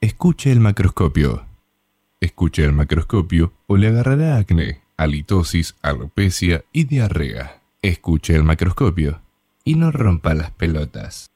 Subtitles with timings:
[0.00, 1.44] Escuche el macroscopio.
[2.20, 7.62] Escuche el macroscopio o le agarrará acné, halitosis, alopecia y diarrea.
[7.82, 9.20] Escuche el macroscopio
[9.64, 11.32] y no rompa las pelotas.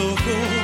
[0.00, 0.59] 走过。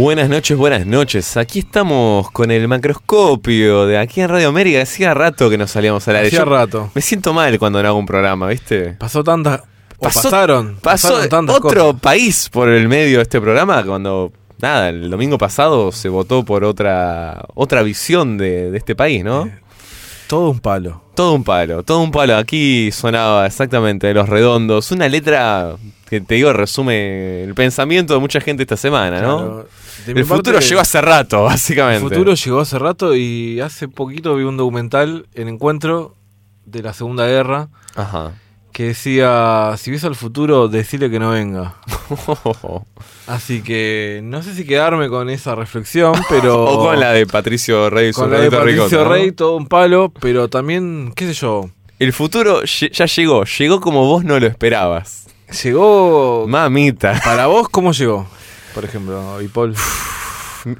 [0.00, 1.36] Buenas noches, buenas noches.
[1.36, 4.80] Aquí estamos con el macroscopio de aquí en Radio América.
[4.80, 6.90] Hacía rato que nos salíamos a la Hacía rato.
[6.94, 8.94] Me siento mal cuando no hago un programa, ¿viste?
[8.94, 9.60] Pasó tantas.
[10.00, 10.78] pasaron.
[10.80, 12.00] Pasó pasaron tantas otro cosas.
[12.00, 16.64] país por el medio de este programa cuando, nada, el domingo pasado se votó por
[16.64, 19.48] otra otra visión de, de este país, ¿no?
[19.48, 19.60] Eh.
[20.30, 21.02] Todo un palo.
[21.16, 22.36] Todo un palo, todo un palo.
[22.36, 24.92] Aquí sonaba exactamente de los redondos.
[24.92, 25.74] Una letra
[26.08, 29.38] que te digo resume el pensamiento de mucha gente esta semana, ¿no?
[29.38, 29.68] Claro.
[30.06, 32.08] El futuro llegó hace rato, El básicamente.
[32.08, 36.14] futuro llegó hace rato y hace poquito vi un documental en encuentro
[36.64, 38.30] de la Segunda Guerra Ajá.
[38.72, 41.74] Que decía, si ves al futuro, decile que no venga.
[43.26, 46.64] Así que no sé si quedarme con esa reflexión, pero...
[46.64, 48.12] o con la de Patricio Rey.
[48.12, 49.10] con su la de Patricio Ricota, ¿no?
[49.10, 54.06] Rey, todo un palo, pero también, qué sé yo, El futuro ya llegó, llegó como
[54.06, 55.26] vos no lo esperabas.
[55.62, 56.46] llegó...
[56.48, 57.20] Mamita.
[57.24, 58.26] Para vos, ¿cómo llegó?
[58.74, 59.74] Por ejemplo, y Paul.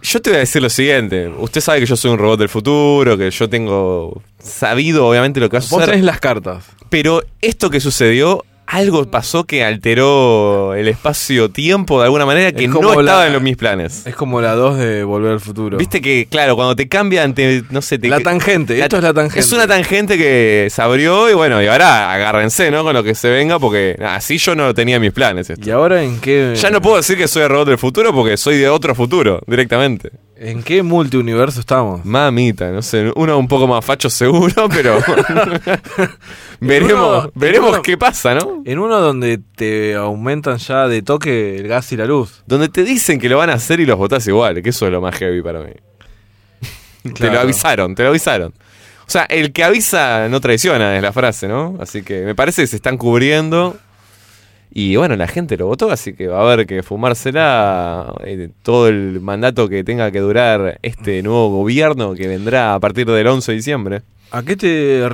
[0.02, 1.28] Yo te voy a decir lo siguiente.
[1.28, 5.48] Usted sabe que yo soy un robot del futuro, que yo tengo sabido obviamente lo
[5.48, 6.64] que va a Vos tenés las cartas.
[6.90, 12.70] Pero esto que sucedió, algo pasó que alteró el espacio-tiempo de alguna manera que Es
[12.70, 14.06] no la- estaba en los mis planes.
[14.06, 15.76] Es como la 2 de Volver al Futuro.
[15.76, 19.02] Viste que, claro, cuando te cambian, te, no sé, te, La tangente, la- esto es
[19.02, 19.40] la tangente.
[19.40, 22.84] Es una tangente que se abrió y bueno, y ahora agárrense, ¿no?
[22.84, 25.68] Con lo que se venga, porque así yo no tenía en mis planes esto.
[25.68, 28.36] ¿Y ahora en qué Ya no puedo decir que soy el robot del futuro porque
[28.36, 30.10] soy de otro futuro, directamente.
[30.42, 32.04] En qué multiuniverso estamos?
[32.04, 34.98] Mamita, no sé, uno un poco más facho seguro, pero
[36.60, 38.62] veremos, uno- veremos uno- qué pasa, ¿no?
[38.64, 42.42] En uno donde te aumentan ya de toque el gas y la luz.
[42.46, 44.92] Donde te dicen que lo van a hacer y los votás igual, que eso es
[44.92, 45.72] lo más heavy para mí.
[47.14, 48.52] Te lo avisaron, te lo avisaron.
[49.06, 51.76] O sea, el que avisa no traiciona, es la frase, ¿no?
[51.80, 53.76] Así que me parece que se están cubriendo.
[54.72, 58.86] Y bueno, la gente lo votó, así que va a haber que fumársela eh, todo
[58.86, 63.50] el mandato que tenga que durar este nuevo gobierno que vendrá a partir del 11
[63.50, 64.02] de diciembre.
[64.30, 65.08] ¿A qué te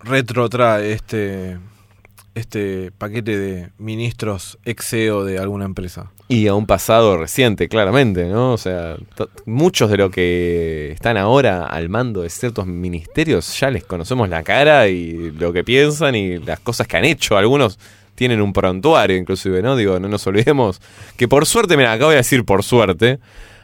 [0.00, 1.58] retrotrae este,
[2.34, 6.10] este paquete de ministros ex CEO de alguna empresa?
[6.28, 8.54] Y a un pasado reciente, claramente, ¿no?
[8.54, 8.96] O sea,
[9.44, 14.42] muchos de los que están ahora al mando de ciertos ministerios ya les conocemos la
[14.42, 17.36] cara y lo que piensan y las cosas que han hecho.
[17.36, 17.78] Algunos
[18.16, 19.76] tienen un prontuario, inclusive, ¿no?
[19.76, 20.80] Digo, no nos olvidemos
[21.16, 23.20] que por suerte, mira, acá voy a decir por suerte,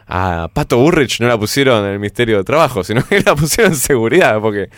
[0.06, 3.72] a Pato Burrich no la pusieron en el Ministerio de Trabajo, sino que la pusieron
[3.72, 4.68] en seguridad, porque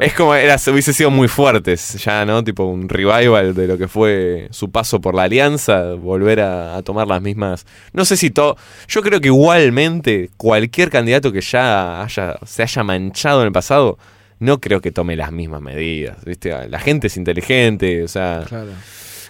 [0.00, 2.44] es como, era, hubiese sido muy fuertes ya, ¿no?
[2.44, 6.82] Tipo un revival de lo que fue su paso por la alianza, volver a, a
[6.82, 7.66] tomar las mismas.
[7.92, 8.56] No sé si todo.
[8.86, 13.98] Yo creo que igualmente cualquier candidato que ya haya, se haya manchado en el pasado,
[14.40, 16.24] no creo que tome las mismas medidas.
[16.24, 16.54] ¿viste?
[16.68, 18.70] La gente es inteligente, o sea Claro.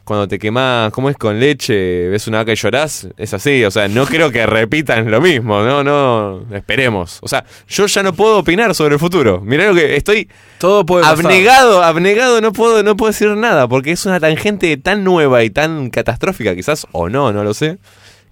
[0.05, 2.09] cuando te quemás, ¿cómo es con leche?
[2.09, 3.09] ¿Ves una vaca y llorás?
[3.19, 7.19] Es así, o sea, no creo que repitan lo mismo, no, no, esperemos.
[7.21, 9.43] O sea, yo ya no puedo opinar sobre el futuro.
[9.43, 11.27] Mirá lo que estoy Todo puede pasar.
[11.27, 15.51] abnegado, abnegado, no puedo, no puedo decir nada, porque es una tangente tan nueva y
[15.51, 17.77] tan catastrófica, quizás, o no, no lo sé,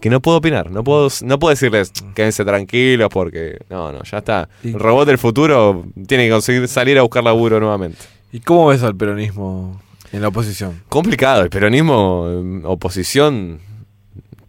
[0.07, 4.19] que no puedo opinar, no puedo, no puedo decirles quédense tranquilos porque, no, no, ya
[4.19, 4.49] está.
[4.63, 7.99] El robot del futuro tiene que conseguir salir a buscar laburo nuevamente.
[8.33, 9.81] ¿Y cómo ves al peronismo
[10.13, 10.81] en la oposición?
[10.89, 13.59] Complicado, el peronismo, eh, oposición,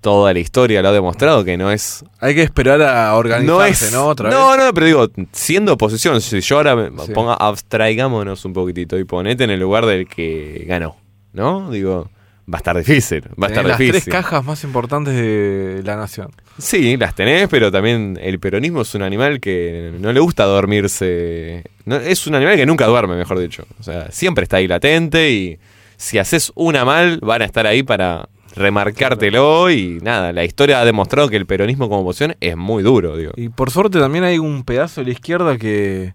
[0.02, 2.06] toda la historia lo ha demostrado que no es.
[2.20, 3.94] Hay que esperar a No organizarse, es.
[3.94, 4.06] ¿no?
[4.06, 4.60] Otra no, vez.
[4.60, 7.12] no, pero digo, siendo oposición, si yo ahora me Sí.
[7.14, 10.98] ponga, abstraigámonos un poquitito y ponete en el lugar del que ganó,
[11.34, 11.72] ¿no?
[11.72, 12.10] Digo,
[12.52, 14.04] va a estar difícil, va a estar las difícil.
[14.04, 16.32] tres cajas más importantes de la nación.
[16.58, 21.64] Sí, las tenés, pero también el peronismo es un animal que no le gusta dormirse.
[21.86, 23.66] No, es un animal que nunca duerme, mejor dicho.
[23.80, 25.60] O sea, siempre está ahí latente y
[25.98, 30.86] si haces una mal, van a estar ahí para remarcártelo y nada, la historia ha
[30.86, 33.32] demostrado que el peronismo como oposición es muy duro, digo.
[33.36, 36.14] Y por suerte también hay un pedazo de la izquierda que,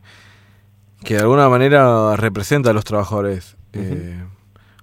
[1.04, 3.56] que de alguna manera representa a los trabajadores.
[3.74, 4.18] Eh,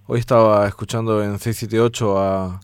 [0.10, 2.60] hoy estaba escuchando en 678 a...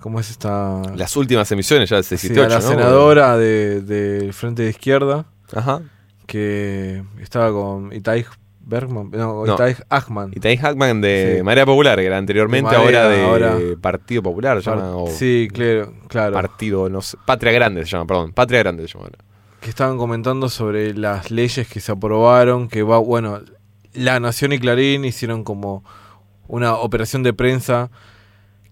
[0.00, 0.80] ¿Cómo es esta?
[0.96, 2.68] Las últimas emisiones ya del Sí, 68, a la ¿no?
[2.68, 5.82] senadora de- del Frente de Izquierda Ajá.
[6.26, 8.24] que estaba con Itai
[8.60, 9.54] Bergman, no, No.
[9.54, 10.30] Itai Achman.
[10.34, 11.42] Y Tain Hackman de Sí.
[11.42, 15.06] Marea Popular, que era anteriormente De Marea, ahora de ahora- Partido Popular, Par- llama, o
[15.08, 16.32] sí, claro, claro.
[16.34, 19.18] Partido, no sé, Patria Grande se llama, perdón, Patria Grande se llama ahora.
[19.60, 23.40] que estaban comentando sobre las leyes que se aprobaron, que va, bueno,
[23.92, 25.84] La Nación y Clarín hicieron como
[26.50, 27.90] una operación de prensa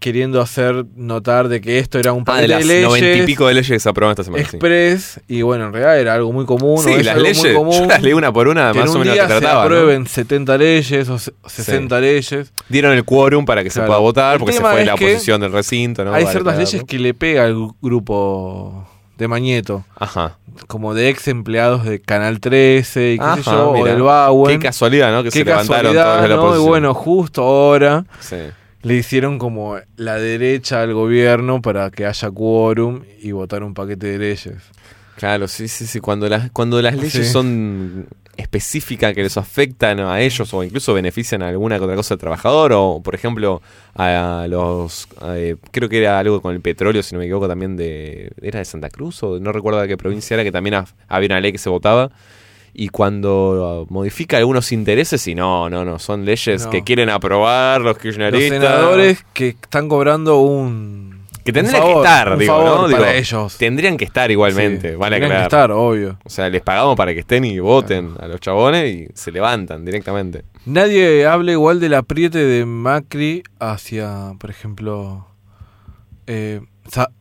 [0.00, 2.84] queriendo hacer notar de que esto era un Ah, paquete de las leyes.
[2.84, 4.44] noventa y pico de leyes que se aprobaron esta semana.
[4.44, 4.50] sí.
[4.56, 6.78] express y bueno, en realidad era algo muy común.
[6.78, 8.78] o Sí, es las algo muy leyes, común, yo las leí una por una, que
[8.78, 9.60] en más o un menos día que se trataba.
[9.68, 9.74] ¿no?
[9.76, 12.52] aprueben 70 leyes o se- 60 leyes.
[12.68, 13.88] Dieron el quórum para que se Claro.
[13.88, 16.04] pueda votar, El porque se fue la oposición del recinto.
[16.04, 16.14] ¿no?
[16.14, 18.86] Hay Para ciertas leyes que le pega al grupo
[19.18, 20.38] de Mañeto, Ajá.
[20.68, 23.90] como de ex empleados de Canal 13 y qué sé Ajá, yo, o mira.
[23.92, 24.58] del Bauen.
[24.60, 25.22] Qué casualidad, ¿no?
[25.22, 26.56] Que Qué se levantaron todos de la ¿no?
[26.56, 28.36] Y bueno, justo ahora Sí.
[28.82, 34.06] le hicieron como la derecha al gobierno para que haya quórum y votar un paquete
[34.06, 34.54] de leyes.
[35.18, 36.00] Claro, sí, sí, sí.
[36.00, 37.24] Cuando las, cuando las leyes Sí.
[37.24, 38.06] son
[38.36, 42.72] específicas que les afectan a ellos o incluso benefician a alguna otra cosa del trabajador
[42.72, 43.60] o, por ejemplo,
[43.96, 45.08] a los...
[45.24, 48.30] eh, creo que era algo con el petróleo, si no me equivoco, también de...
[48.40, 50.44] ¿Era de Santa Cruz o no recuerdo de qué provincia era?
[50.44, 52.12] Que también ha- había una ley que se votaba.
[52.72, 56.70] Y cuando modifica algunos intereses, y no, no, no, son leyes No.
[56.70, 58.60] que quieren aprobar los Los kirchneristas.
[58.60, 61.17] senadores que están cobrando un...
[61.48, 62.76] Que tendrían favor, que estar, digo, ¿no?
[62.82, 63.56] para Digo, ellos.
[63.56, 66.18] Tendrían que estar igualmente, Sí, vale tendrían que estar, obvio.
[66.22, 69.82] O sea, les pagamos para que estén y voten a los chabones y se levantan
[69.82, 70.44] directamente.
[70.66, 75.26] Nadie habla igual del apriete de Macri hacia, por ejemplo,
[76.26, 76.60] eh,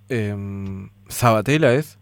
[0.09, 1.97] em, Sabatella es,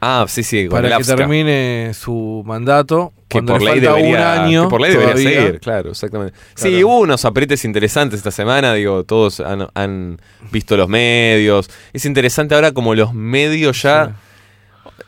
[0.00, 3.12] Ah, sí, sí, con el para que AFSCA, termine su mandato.
[3.28, 5.40] que cuando por le ley falta debería, un año que por ley debería todavía.
[5.42, 6.34] seguir, claro, exactamente.
[6.54, 6.86] Sí, Claro.
[6.88, 10.18] hubo unos aprietes interesantes esta semana, digo, todos han, han
[10.50, 11.68] visto los medios.
[11.92, 14.16] Es interesante ahora como los medios ya...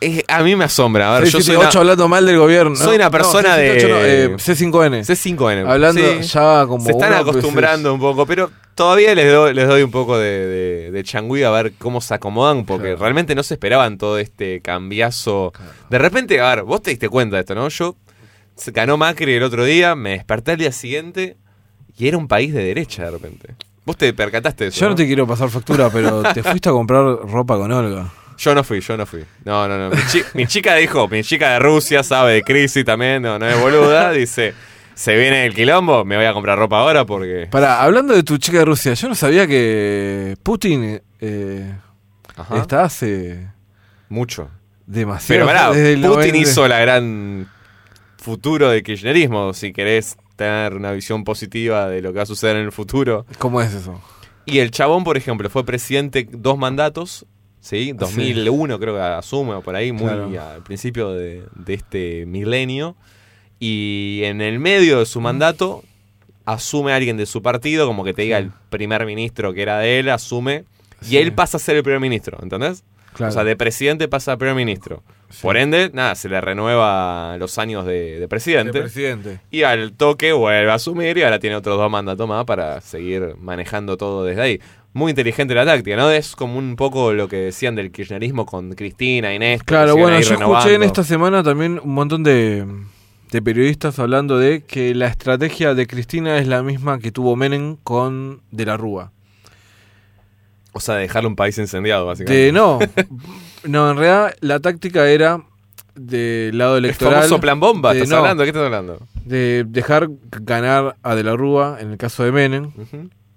[0.01, 2.77] es- a mí me asombra, a ver, yo soy 678 una, hablando mal del gobierno.
[2.77, 5.05] soy una persona de- 678 no, eh, C5N.
[5.07, 5.67] C5N.
[5.71, 6.29] Hablando sí.
[6.29, 9.91] ya como Se están pues, acostumbrando un poco, pero todavía les doy, les doy un
[9.91, 12.99] poco de, de, de changüí a ver cómo se acomodan, porque Claro.
[13.01, 15.53] realmente no se esperaban todo este cambiazo.
[15.91, 17.69] De repente, a ver, vos te diste cuenta de esto, ¿no?
[17.69, 17.97] Yo
[18.57, 21.37] se ganó Macri el otro día, me desperté al día siguiente
[21.97, 23.55] y era un país de derecha de repente.
[23.85, 24.81] Vos te percataste de eso.
[24.81, 24.97] Yo no ¿no?
[24.97, 28.13] te quiero pasar factura, pero te fuiste a comprar ropa con Olga.
[28.39, 29.25] Yo no fui, yo no fui.
[29.45, 29.91] No, no, no.
[29.91, 33.47] Mi, chi- mi chica dijo, mi chica de Rusia sabe de crisis también, no, no
[33.49, 34.55] es boluda, dice,
[35.03, 37.49] se viene el quilombo, me voy a comprar ropa ahora porque...
[37.51, 41.75] Para, hablando de tu chica de Rusia, yo no sabía que Putin eh,
[42.55, 43.49] está hace
[44.09, 44.49] Mucho.
[44.87, 45.45] demasiado.
[45.45, 46.37] Pero pará, Putin 90.
[46.37, 47.49] hizo la gran
[48.17, 52.55] futuro del kirchnerismo, si querés tener una visión positiva de lo que va a suceder
[52.59, 53.27] en el futuro.
[53.39, 54.01] ¿Cómo es eso?
[54.47, 57.27] Y el chabón, por ejemplo, fue presidente dos mandatos,
[57.61, 57.93] ¿sí?
[57.93, 60.31] 2001 creo que asume, o por ahí, muy Claro.
[60.55, 62.95] al principio de, de este milenio.
[63.65, 65.85] Y en el medio de su mandato
[66.47, 70.01] asume alguien de su partido, como que te diga el primer ministro que era de
[70.01, 70.65] él, asume,
[71.01, 71.15] Sí.
[71.15, 72.83] y él pasa a ser el primer ministro, ¿entendés?
[73.13, 73.31] Claro.
[73.31, 75.05] O sea, de presidente pasa a primer ministro.
[75.43, 78.81] Por ende, nada, se le renueva los años de, de De presidente.
[78.81, 79.39] presidente.
[79.53, 83.37] Y al toque vuelve a asumir y ahora tiene otros dos mandatos más para seguir
[83.39, 84.61] manejando todo desde ahí.
[84.93, 86.11] Muy inteligente la táctica, ¿no?
[86.11, 89.63] Es como un poco lo que decían del kirchnerismo con Cristina, Inés.
[89.63, 92.67] Claro, bueno, yo escuché en esta semana también un montón de,
[93.33, 97.77] de periodistas hablando de que la estrategia de Cristina es la misma que tuvo Menem
[97.83, 99.11] con De la Rúa.
[100.73, 102.45] O sea, dejarle un país incendiado, básicamente.
[102.47, 102.79] De, no,
[103.65, 105.43] no, en realidad la táctica era
[105.95, 107.15] del lado El electoral.
[107.23, 108.43] famoso plan bomba, de- ¿estás no, hablando?
[108.43, 109.07] ¿De qué estás hablando?
[109.25, 112.71] De dejar ganar a De la Rúa, en el caso de Menem.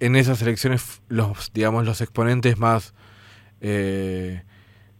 [0.01, 2.93] En esas elecciones, los, digamos, los exponentes más
[3.61, 4.43] eh,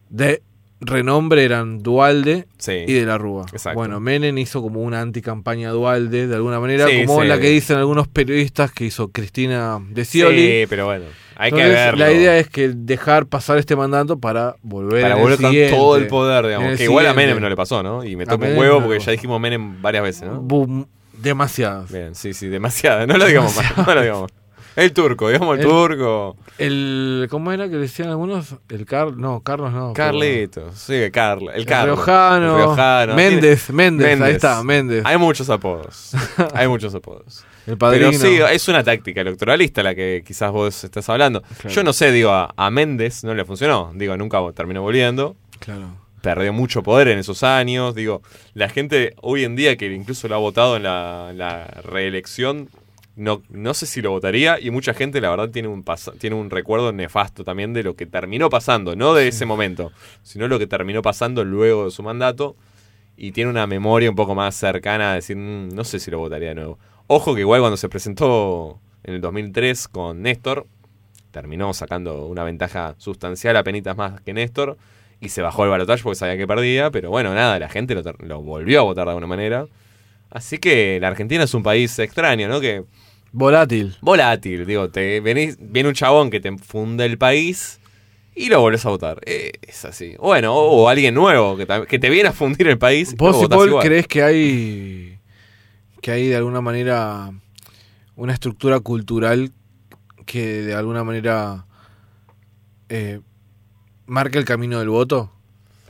[0.10, 0.42] de
[0.82, 2.84] renombre eran Dualde Sí.
[2.88, 3.46] y de la Rúa.
[3.52, 3.80] Exacto.
[3.80, 7.28] Bueno, Menem hizo como una anticampaña Dualde, de alguna manera, Sí, como sí.
[7.28, 10.48] la que dicen algunos periodistas que hizo Cristina de Scioli.
[10.48, 11.06] Sí, pero bueno,
[11.38, 12.00] hay que verlo.
[12.06, 16.08] la idea es que dejar pasar este mandato para volver para volver con todo el
[16.08, 16.72] poder, digamos.
[16.72, 17.14] el Que igual a.
[17.14, 18.04] Menem no le pasó, ¿no?
[18.04, 20.42] Y me toca un huevo porque ya dijimos Menem varias veces, ¿no?
[20.42, 21.92] Boom, demasiadas.
[21.92, 23.08] Bien, sí, sí, demasiado.
[23.08, 24.32] No lo digamos más, no lo digamos.
[24.76, 26.36] El turco, digamos el, El- turco.
[26.58, 28.56] El, ¿Cómo era que decían algunos?
[28.70, 29.94] El Car, no, Carlos no.
[29.94, 31.54] Carlitos, sí, Carlos.
[31.56, 31.98] El Carlos.
[31.98, 33.16] Riojano, Riojano.
[33.16, 35.04] Méndez, Méndez, ahí está, Méndez.
[35.06, 36.12] Hay muchos apodos.
[36.54, 37.46] Hay muchos apodos.
[37.66, 38.12] El padrino.
[38.12, 41.42] Pero sí, es una táctica electoralista la que quizás vos estás hablando.
[41.42, 41.70] Claro.
[41.70, 43.92] Yo no sé, digo, a, a Méndez no le funcionó.
[43.96, 45.36] Digo, nunca terminó volviendo.
[45.60, 45.88] Claro.
[46.22, 47.96] Perdió mucho poder en esos años.
[47.96, 48.22] Digo,
[48.54, 52.70] la gente hoy en día que incluso lo ha votado en la, la reelección,
[53.16, 54.60] no, no sé si lo votaría.
[54.60, 55.84] Y mucha gente, la verdad, tiene un,
[56.20, 58.96] tiene un recuerdo nefasto también de lo que terminó pasando.
[58.96, 59.92] No de ese momento,
[60.24, 62.56] sino lo que terminó pasando luego de su mandato.
[63.18, 66.20] Y tiene una memoria un poco más cercana a decir, "Mm, no sé si lo
[66.20, 66.80] votaría de nuevo.
[67.08, 70.68] Ojo que igual cuando se presentó en el 2003 con Néstor,
[71.32, 74.78] terminó sacando una ventaja sustancial a penitas más que Néstor
[75.22, 78.02] y se bajó el balotaje porque sabía que perdía, pero bueno, nada, la gente lo,
[78.20, 79.68] lo volvió a votar de alguna manera.
[80.30, 82.60] Así que la Argentina es un país extraño, ¿no?
[82.60, 82.84] Que
[83.38, 83.98] Volátil.
[84.00, 84.66] volátil.
[84.66, 87.82] Digo, te venís, viene un chabón que te funda el país
[88.34, 89.20] y lo volvés a votar.
[89.26, 90.16] Eh, es así.
[90.20, 93.14] Bueno, o, o alguien nuevo que, tam- que te viene a fundir el país.
[93.18, 95.20] ¿Vos, y Paul, crees que hay
[96.02, 97.32] que hay de alguna manera
[98.16, 99.52] una estructura cultural
[100.26, 101.66] que de alguna manera
[102.88, 103.20] eh,
[104.06, 105.30] marca el camino del voto?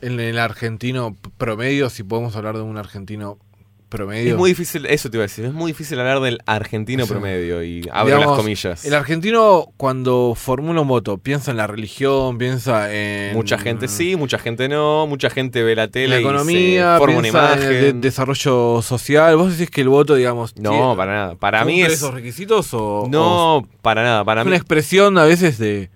[0.00, 3.38] En el argentino promedio, si podemos hablar de un argentino
[3.88, 4.32] promedio.
[4.32, 7.62] Es muy difícil, eso te iba a decir, es muy difícil hablar del argentino promedio
[7.62, 8.84] y abro Digamos, las comillas.
[8.84, 14.16] El argentino cuando formula un voto piensa en la religión, piensa en Mucha gente sí,
[14.16, 17.34] mucha gente no, mucha gente ve la tele la y se economía, forma una en
[17.62, 18.00] el imagen.
[18.00, 19.36] desarrollo social.
[19.36, 21.34] ¿Vos decís que el voto, digamos, No, tiene- para nada.
[21.36, 21.92] Para mí es...
[21.94, 24.24] esos requisitos o o No, para nada.
[24.24, 25.90] Para es mí una expresión a veces de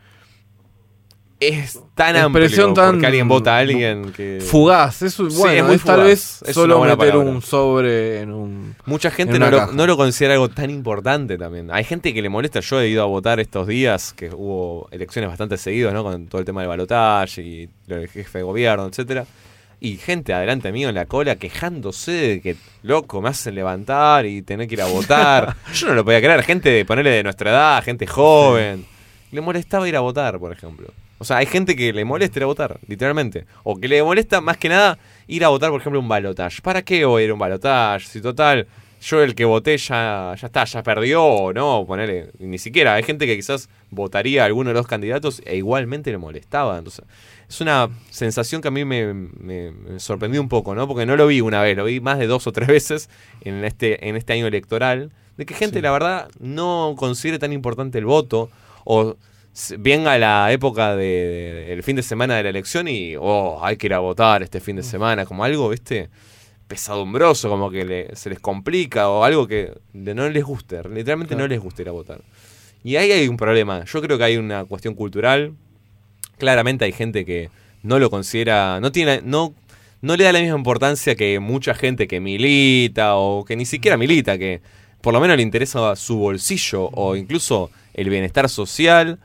[1.40, 4.40] es tan amplio tan porque alguien vota a alguien que...
[4.42, 4.96] fugaz.
[4.96, 5.07] Sí,
[5.38, 7.18] bueno, es muy es tal vez Es solo meter palabra.
[7.18, 9.72] un sobre en un Mucha gente en no lo, caja.
[9.72, 11.70] no lo considera algo tan importante también.
[11.72, 12.61] Hay gente que le molesta.
[12.61, 16.05] Yo he ido a votar estos días, que hubo elecciones bastante seguidas, ¿no?
[16.05, 19.24] Con todo el tema del balotaje y lo del jefe de gobierno, etcétera.
[19.81, 24.42] Y gente adelante mío en la cola quejándose de que, loco, me hacen levantar y
[24.42, 25.57] tener que ir a votar.
[25.72, 26.42] Yo no lo podía creer.
[26.42, 28.85] Gente de ponerle de nuestra edad, gente joven.
[29.33, 30.88] Le molestaba ir a votar, por ejemplo.
[31.23, 33.45] O sea, hay gente que le molesta ir a votar, literalmente.
[33.63, 36.63] O que le molesta más que nada ir a votar, por ejemplo, un balotaje.
[36.63, 38.07] ¿Para qué voy a ir a un balotaje?
[38.07, 38.67] Si total,
[39.03, 42.95] yo el que voté ya, ya está, ya perdió o no, ponele, ni siquiera.
[42.95, 46.79] Hay gente que quizás votaría a alguno de los candidatos e igualmente le molestaba.
[46.79, 47.05] Entonces,
[47.49, 50.89] es una sensación que a mí me, me- me sorprendió un poco, ¿no?
[50.89, 53.11] Porque no lo vi una vez, lo vi más de dos o tres veces
[53.43, 55.11] en este, en este año electoral.
[55.37, 58.51] De que gente, la verdad, no considere tan importante el voto
[58.85, 59.17] o
[59.55, 63.59] s- venga la época de, de- el fin de semana de la elección y oh,
[63.63, 66.09] hay que ir a votar este fin de semana, como algo, ¿viste?
[66.69, 71.35] pesadumbroso, como que le- se les complica o algo que de- no les guste, literalmente
[71.35, 72.21] no les gusta ir a votar.
[72.85, 73.85] Y ahí hay un problema.
[73.85, 75.53] Yo creo que hay una cuestión cultural.
[76.39, 77.51] Claramente hay gente que
[77.83, 79.53] no lo considera, no tiene, no,
[80.01, 83.97] no le da la misma importancia que mucha gente que milita o que ni siquiera
[83.99, 84.63] milita, que
[85.03, 89.19] por lo menos le interesa su bolsillo o incluso el bienestar social.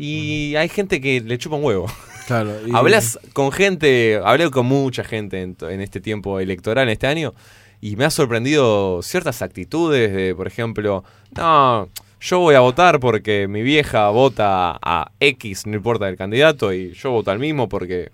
[0.00, 1.86] Y hay gente que le chupa un huevo.
[2.26, 7.06] claro, y- Hablas con gente, hablé con mucha gente en, este tiempo electoral, en este
[7.06, 7.34] año,
[7.82, 11.04] y me ha sorprendido ciertas actitudes de, por ejemplo,
[11.36, 11.88] no,
[12.20, 16.92] yo voy a votar porque mi vieja vota a X, no importa el candidato, y
[16.92, 18.10] yo voto al mismo porque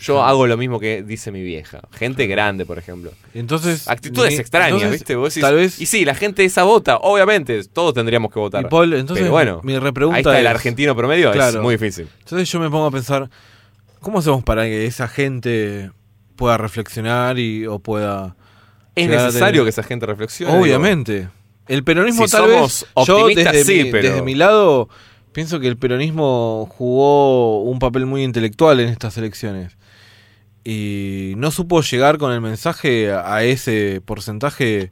[0.00, 1.80] yo hago lo mismo que dice mi vieja.
[1.92, 3.12] Gente grande, por ejemplo.
[3.34, 5.16] entonces Actitudes ni- extrañas, entonces, ¿viste?
[5.16, 8.64] Vos decís, tal vez Y sí, la gente esa vota, obviamente, todos tendríamos que votar.
[8.64, 11.62] y Paul, entonces Pero bueno, mi repregunta ahí está el es- argentino promedio, es Claro.
[11.62, 12.08] muy difícil.
[12.20, 13.28] Entonces yo me pongo a pensar,
[14.00, 15.90] ¿cómo hacemos para que esa gente
[16.36, 18.36] pueda reflexionar y o pueda
[18.94, 20.52] Es necesario tener- que esa gente reflexione.
[20.52, 20.62] digo.
[20.62, 21.28] Obviamente.
[21.66, 24.88] El peronismo Si tal somos vez yo desde, sí, mi, pero- desde mi lado
[25.32, 29.76] pienso que el peronismo jugó un papel muy intelectual en estas elecciones
[30.64, 34.90] y no supo llegar con el mensaje a ese porcentaje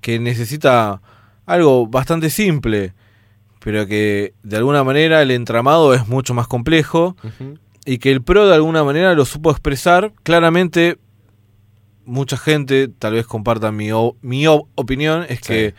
[0.00, 1.00] que necesita
[1.46, 2.92] algo bastante simple,
[3.60, 7.16] pero que de alguna manera el entramado es mucho más complejo
[7.84, 10.12] y que el PRO de alguna manera lo supo expresar.
[10.22, 10.98] Claramente,
[12.04, 15.74] mucha gente tal vez comparta mi, o- mi opinión, es que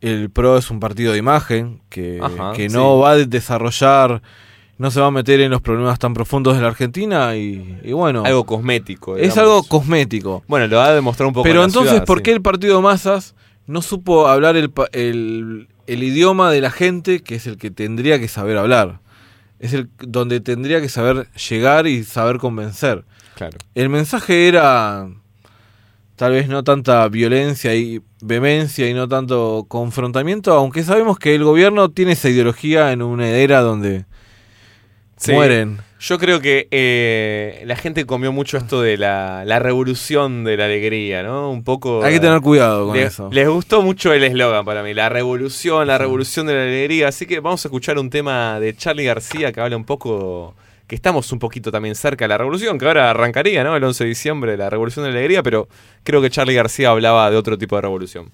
[0.00, 3.02] el PRO es un partido de imagen, que, Ajá, que no sí.
[3.02, 4.22] va a desarrollar,
[4.78, 7.92] no se va a meter en los problemas tan profundos de la Argentina y, y
[7.92, 9.16] bueno, Algo cosmético.
[9.16, 10.44] es algo cosmético.
[10.46, 11.42] Bueno, lo va a demostrar un poco.
[11.42, 12.22] Pero en entonces, ciudad, ¿por sí.
[12.24, 13.34] qué el partido de masas
[13.66, 18.20] no supo hablar el, el, el idioma de la gente, que es el que tendría
[18.20, 19.00] que saber hablar?
[19.58, 23.04] Es el donde tendría que saber llegar y saber convencer.
[23.34, 23.58] Claro.
[23.74, 25.08] El mensaje era
[26.14, 31.42] tal vez no tanta violencia y vehemencia y no tanto confrontamiento, aunque sabemos que el
[31.44, 34.04] gobierno tiene esa ideología en una era donde
[35.18, 35.32] Sí.
[35.32, 35.78] mueren.
[36.00, 40.66] Yo creo que eh, la gente comió mucho esto de la, la revolución de la
[40.66, 41.50] alegría, ¿no?
[41.50, 42.04] Un poco.
[42.04, 43.28] Hay que tener cuidado con Le- eso.
[43.32, 47.08] Les gustó mucho el eslogan para mí, la revolución, la revolución de la alegría.
[47.08, 50.54] Así que vamos a escuchar un tema de Charlie García que habla un poco,
[50.86, 53.74] que estamos un poquito también cerca de la revolución, que ahora arrancaría, ¿no?
[53.74, 55.68] El 11 de diciembre, la revolución de la alegría, pero
[56.04, 58.30] creo que Charlie García hablaba de otro tipo de revolución.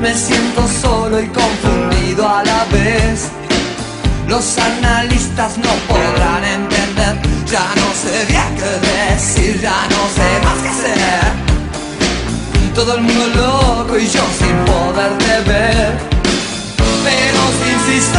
[0.00, 3.28] Me siento solo y confundido a la vez.
[4.26, 7.18] Los analistas no podrán entender.
[7.44, 11.32] Ya no sé bien qué decir, ya no sé más qué hacer.
[12.74, 15.98] Todo el mundo loco y yo sin poderte ver.
[17.04, 18.18] Pero si insisto,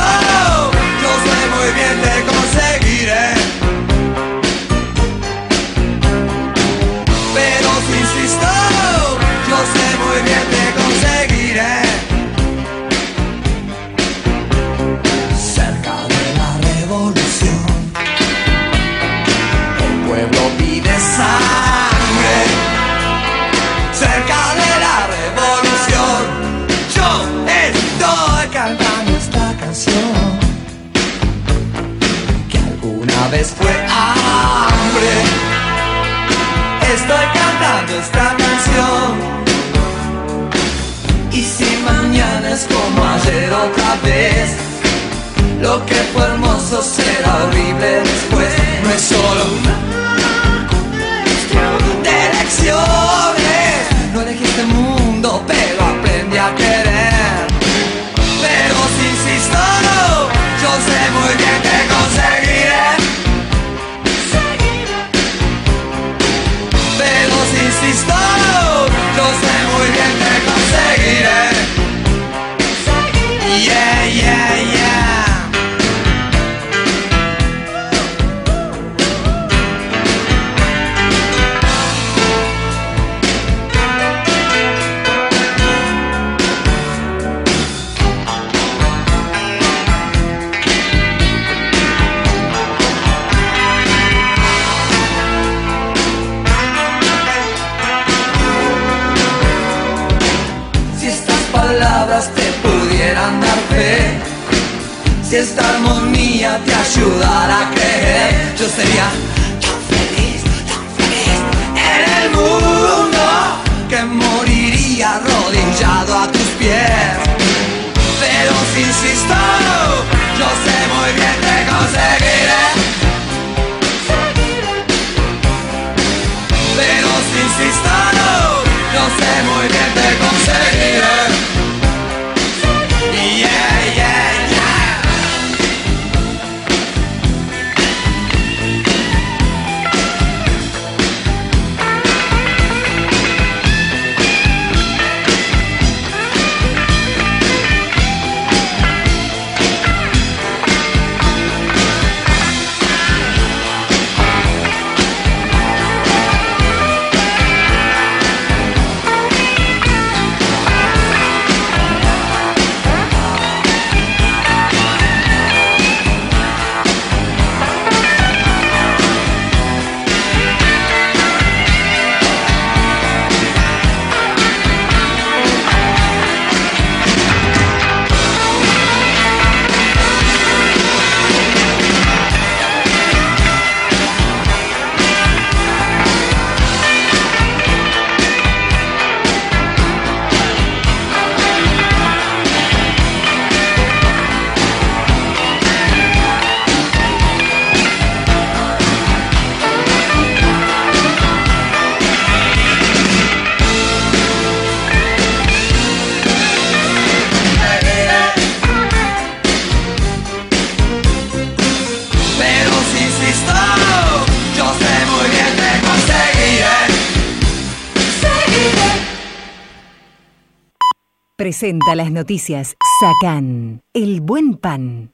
[221.61, 225.13] Presenta las noticias Sacan, el buen pan.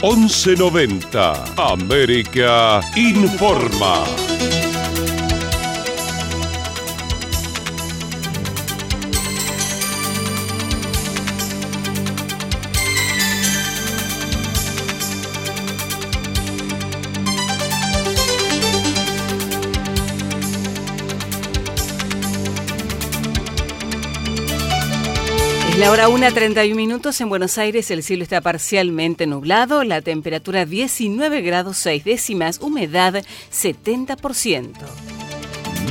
[0.00, 0.56] Once
[1.58, 4.04] América Informa.
[25.84, 27.20] La hora 1.31 minutos.
[27.20, 33.22] En Buenos Aires el cielo está parcialmente nublado, la temperatura 19 grados 6 décimas, humedad
[33.52, 34.70] 70%.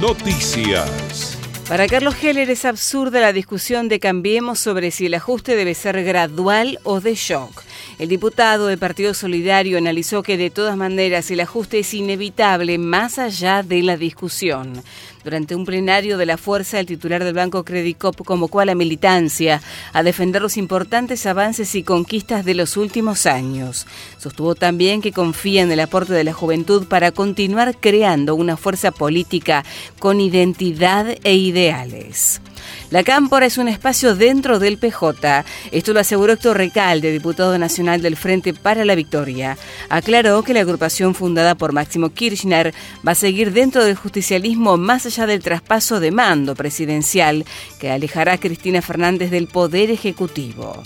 [0.01, 1.37] Noticias.
[1.69, 6.03] Para Carlos Heller es absurda la discusión de Cambiemos sobre si el ajuste debe ser
[6.03, 7.61] gradual o de shock.
[7.99, 13.19] El diputado del Partido Solidario analizó que de todas maneras el ajuste es inevitable más
[13.19, 14.81] allá de la discusión.
[15.23, 19.61] Durante un plenario de la fuerza, el titular del Banco Credicop convocó a la militancia
[19.93, 23.85] a defender los importantes avances y conquistas de los últimos años.
[24.17, 28.91] Sostuvo también que confía en el aporte de la juventud para continuar creando una fuerza
[28.91, 29.63] política
[29.99, 32.41] con identidad e ideales.
[32.89, 35.45] La Cámpora es un espacio dentro del PJ.
[35.71, 39.57] Esto lo aseguró Héctor Recalde, diputado nacional del Frente para la Victoria.
[39.89, 42.73] Aclaró que la agrupación fundada por Máximo Kirchner
[43.05, 47.45] va a seguir dentro del justicialismo más allá del traspaso de mando presidencial
[47.79, 50.83] que alejará a Cristina Fernández del Poder Ejecutivo.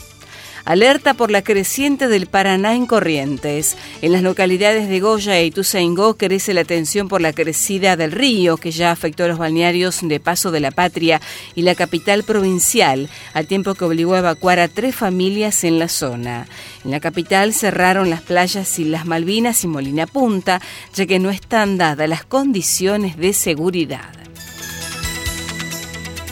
[0.68, 3.78] Alerta por la creciente del Paraná en Corrientes.
[4.02, 8.58] En las localidades de Goya e Ituzaingó crece la tensión por la crecida del río
[8.58, 11.22] que ya afectó a los balnearios de Paso de la Patria
[11.56, 15.88] y la capital provincial, al tiempo que obligó a evacuar a tres familias en la
[15.88, 16.50] zona.
[16.84, 20.62] En la capital cerraron las playas y las Malvinas y Molina Punta,
[20.94, 24.12] ya que no están dadas las condiciones de seguridad.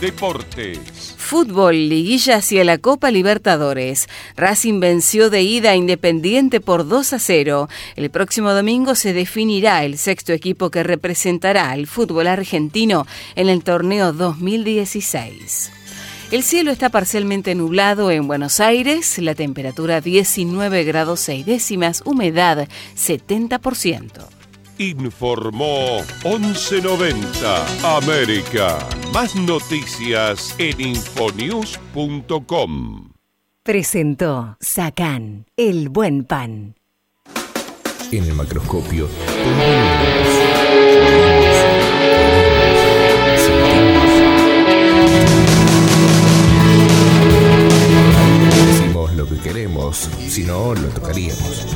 [0.01, 0.94] Deportes.
[1.25, 4.07] Fútbol, liguilla hacia la Copa Libertadores.
[4.37, 7.67] Racing venció de ida Independiente por 2 a 0.
[7.95, 13.63] El próximo domingo se definirá el sexto equipo que representará al fútbol argentino en el
[13.63, 15.71] torneo 2016.
[16.29, 22.67] El cielo está parcialmente nublado en Buenos Aires, la temperatura 19 grados 6 décimas, humedad
[22.95, 24.34] 70%.
[24.77, 28.77] Informó 1190 América.
[29.13, 31.75] Más noticias en infonews.com.
[33.63, 36.75] Presentó Sacán, el buen pan.
[38.11, 39.07] En el macroscopio.
[48.67, 51.74] Decimos lo que queremos, si no lo tocaríamos.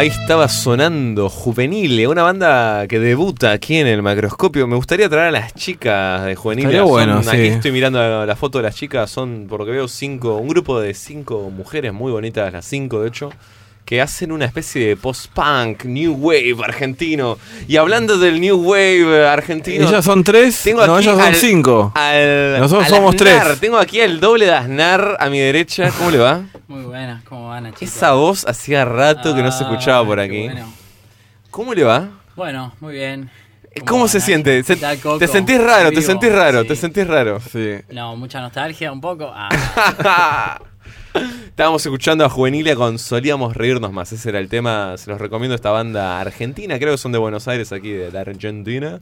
[0.00, 4.66] Ahí estaba sonando Juvenile, una banda que debuta aquí en el macroscopio.
[4.66, 6.68] Me gustaría traer a las chicas de Juvenile.
[6.68, 7.46] Estaría Son- bueno, Aquí sí.
[7.48, 9.10] estoy mirando la, la foto de las chicas.
[9.10, 13.02] Son, por lo que veo, cinco, un grupo de cinco mujeres muy bonitas, las cinco
[13.02, 13.28] de hecho,
[13.90, 17.38] que hacen una especie de post-punk, new wave argentino.
[17.66, 19.84] Y hablando del new wave argentino.
[19.88, 21.90] Ellas son tres, Tengo no, ellas son al- cinco.
[21.96, 23.46] al- Nosotros al somos Aznar.
[23.48, 23.58] tres.
[23.60, 25.90] Tengo aquí el doble de Aznar a mi derecha.
[25.98, 26.42] ¿Cómo le va?
[26.68, 27.82] Muy buenas, ¿cómo van, chicos?
[27.82, 30.44] Esa voz hacía rato que no se escuchaba por Ah, aquí.
[30.44, 30.72] Bueno.
[31.50, 32.10] ¿Cómo le va?
[32.36, 33.28] Bueno, muy bien.
[33.88, 34.62] ¿Cómo se siente?
[34.62, 36.68] Te sentís raro, te sentís raro, sí.
[36.68, 37.40] te sentís raro.
[37.40, 37.74] Sí.
[37.90, 39.32] No, mucha nostalgia, un poco.
[39.34, 39.48] Ah,
[41.14, 44.12] Estábamos escuchando a Juvenilia con Solíamos Reírnos Más.
[44.12, 44.96] Ese era el tema.
[44.96, 46.78] Se los recomiendo esta banda argentina.
[46.78, 49.00] Creo que son de Buenos Aires, aquí de la Argentina.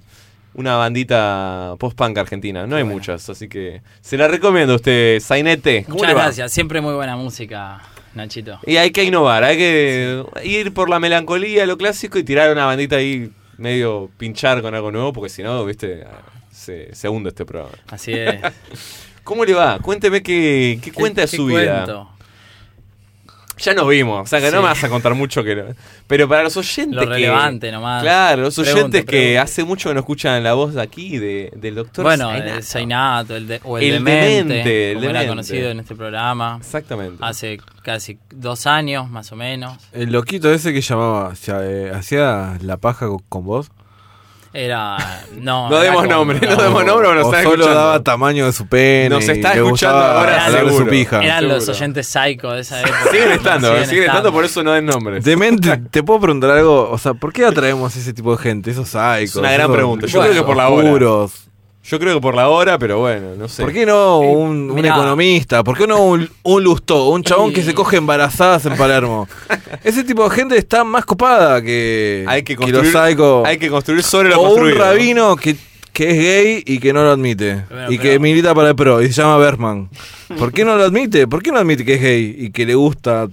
[0.55, 2.67] Una bandita post-punk argentina.
[2.67, 5.85] No hay muchas, así que se la recomiendo a usted, Zainete.
[5.85, 7.81] ¿Cómo muchas gracias, siempre muy buena música,
[8.15, 8.59] Nachito.
[8.67, 12.65] Y hay que innovar, hay que ir por la melancolía, lo clásico y tirar una
[12.65, 16.05] bandita ahí medio pinchar con algo nuevo, porque si no, viste,
[16.51, 17.77] se, se hunde este programa.
[17.89, 18.41] Así es.
[19.29, 19.79] ¿Cómo le va?
[19.81, 21.85] Cuénteme qué, qué cuenta de ¿Qué su vida.
[21.85, 22.09] cuento?
[23.59, 25.65] Ya nos vimos, o sea que no me vas a contar mucho que no-
[26.07, 28.03] Pero para los oyentes Lo que- relevante nomás.
[28.03, 31.75] Claro, los oyentes que hace mucho que no escuchan la voz de aquí de, del
[31.75, 32.55] doctor Bueno, Zainato.
[32.55, 35.29] el Zainato, el de, o el, El demente, demente, el como era demente.
[35.29, 36.57] conocido en este programa.
[36.59, 37.17] Exactamente.
[37.21, 39.77] Hace casi dos años, más o menos.
[39.93, 43.71] El loquito ese que llamaba, o sea, eh, hacía la paja con, con vos.
[44.53, 44.97] Era.
[45.39, 47.79] No, No demos nombre, no demos nombre, o nos o está solo escuchando.
[47.81, 49.11] daba tamaño de su pene.
[49.11, 50.91] Nos y está le escuchando gustaba ahora, hablar de su seguro.
[50.91, 51.23] pija.
[51.23, 52.99] Eran los oyentes psycho de esa época.
[53.11, 54.33] Siguen estando, siguen, estando, estando.
[54.33, 55.25] por eso no den nombres.
[55.25, 56.89] Demente, ¿te puedo preguntar algo?
[56.91, 58.71] O sea, ¿por qué atraemos ese tipo de gente?
[58.71, 59.19] Esos psicos.
[59.21, 60.07] Es una gran pregunta.
[60.07, 60.89] Yo creo que por la hora.
[60.89, 61.33] oscuros.
[61.91, 63.63] Yo creo que por la hora, pero bueno, no sé.
[63.63, 65.65] ¿Por qué no un, un economista?
[65.65, 67.09] ¿Por qué no un, un lustó?
[67.09, 69.27] Un chabón que se coge embarazadas en Palermo.
[69.83, 73.47] Ese tipo de gente está más copada que, Hay que los construir, psicos.
[73.49, 75.57] hay que construir sobre lo o un rabino que,
[75.95, 77.65] que es gay y que no lo admite.
[77.71, 79.89] Bueno, y pero- que milita para el PRO y se llama Bergman.
[80.39, 81.27] ¿Por qué no lo admite?
[81.27, 83.29] ¿Por qué no admite que es gay y que le gusta?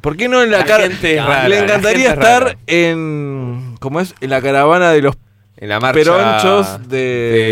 [0.00, 0.88] ¿Por qué no en la, La cara?
[0.88, 2.56] le encantaría estar rara.
[2.66, 3.74] en.
[3.80, 4.14] ¿Cómo es?
[4.20, 5.14] En la caravana de los
[5.62, 6.00] En la marcha.
[6.00, 6.98] peronchos de.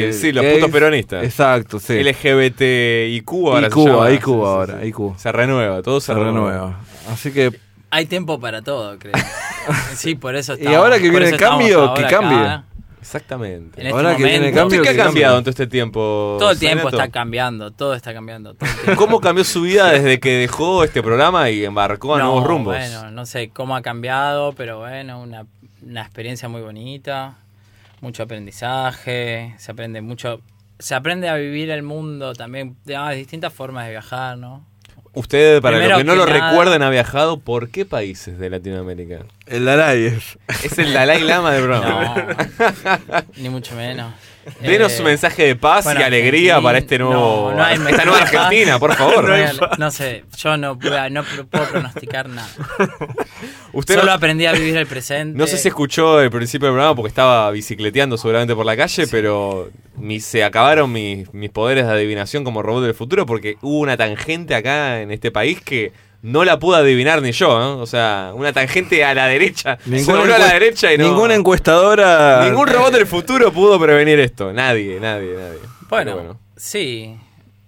[0.06, 0.56] de- sí, los gays.
[0.56, 1.22] putos peronistas.
[1.24, 2.02] Exacto, sí.
[2.02, 4.10] LGBTIQ ahora IQ, se llama.
[4.10, 4.86] IQ Sí, sí, ahora, sí.
[4.88, 4.98] IQ.
[5.18, 6.80] Se renueva, todo se, Se renueva.
[7.10, 7.52] Así que.
[7.90, 9.12] Hay tiempo para todo, creo.
[9.94, 12.38] Sí, por eso Y ahora que viene el cambio, estamos que ahora cambie.
[12.38, 12.64] acá,
[13.00, 13.80] Exactamente.
[13.80, 16.36] En este Ahora que viene el cambio, ¿Usted qué ha cambiado en todo este tiempo?
[16.38, 18.54] Todo el tiempo está cambiando, todo está cambiando.
[18.54, 18.68] todo.
[18.96, 22.76] ¿Cómo cambió su vida desde que dejó este programa y embarcó a No, nuevos rumbos?
[22.76, 25.46] Bueno, no sé cómo ha cambiado, pero bueno, una,
[25.86, 27.36] una experiencia muy bonita,
[28.00, 30.40] mucho aprendizaje, se aprende mucho,
[30.78, 34.66] se aprende a vivir el mundo también, de ah, distintas formas de viajar, ¿no?
[35.12, 38.38] Usted, para Primero los que no que lo nada- recuerden, ha viajado por qué países
[38.38, 39.24] de Latinoamérica?
[39.46, 40.38] El Dalai es.
[40.64, 42.14] Es el Dalai Lama del programa.
[43.08, 44.12] No, ni mucho menos.
[44.60, 47.76] Denos Eh, un mensaje de paz bueno, y alegría para este nuevo, no, no hay
[47.76, 48.22] esta nueva.
[48.22, 49.24] Argentina, por favor.
[49.28, 49.46] No, hay-
[49.78, 52.48] no sé, yo no, puedo- no puedo pronosticar nada.
[53.72, 55.38] Usted Solo aprendí a vivir el presente.
[55.38, 59.06] no sé si escuchó el principio del programa porque estaba bicicleteando seguramente por la calle,
[59.08, 63.78] pero mi- se acabaron mis, mis poderes de adivinación como robot del futuro porque hubo
[63.78, 65.92] una tangente acá en este país que
[66.22, 67.78] no la pude adivinar ni yo, ¿no?
[67.78, 69.78] O sea, una tangente a la derecha.
[69.84, 71.04] Se Ninguna, volvió a la derecha y no...
[71.04, 72.44] ninguna encuestadora.
[72.44, 74.52] Ningún robot del futuro pudo prevenir esto.
[74.52, 75.58] Nadie, nadie, nadie.
[75.88, 77.16] Bueno, sí,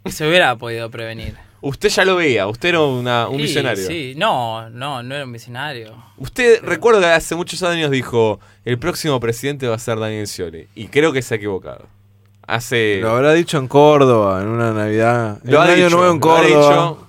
[0.06, 1.34] se hubiera podido prevenir.
[1.64, 3.86] Usted ya lo veía, usted era una- un Sí, visionario.
[3.86, 5.94] Sí, no, no, no era un visionario.
[6.16, 10.66] Usted recuerdo que hace muchos años dijo, el próximo presidente va a ser Daniel Scioli.
[10.74, 11.86] Y creo que se ha equivocado.
[12.48, 12.98] Hace...
[13.00, 15.38] Lo habrá dicho en Córdoba, en una Navidad.
[15.44, 16.72] En lo un ha año dicho, nuevo en lo ha Córdoba.
[16.88, 17.08] dicho.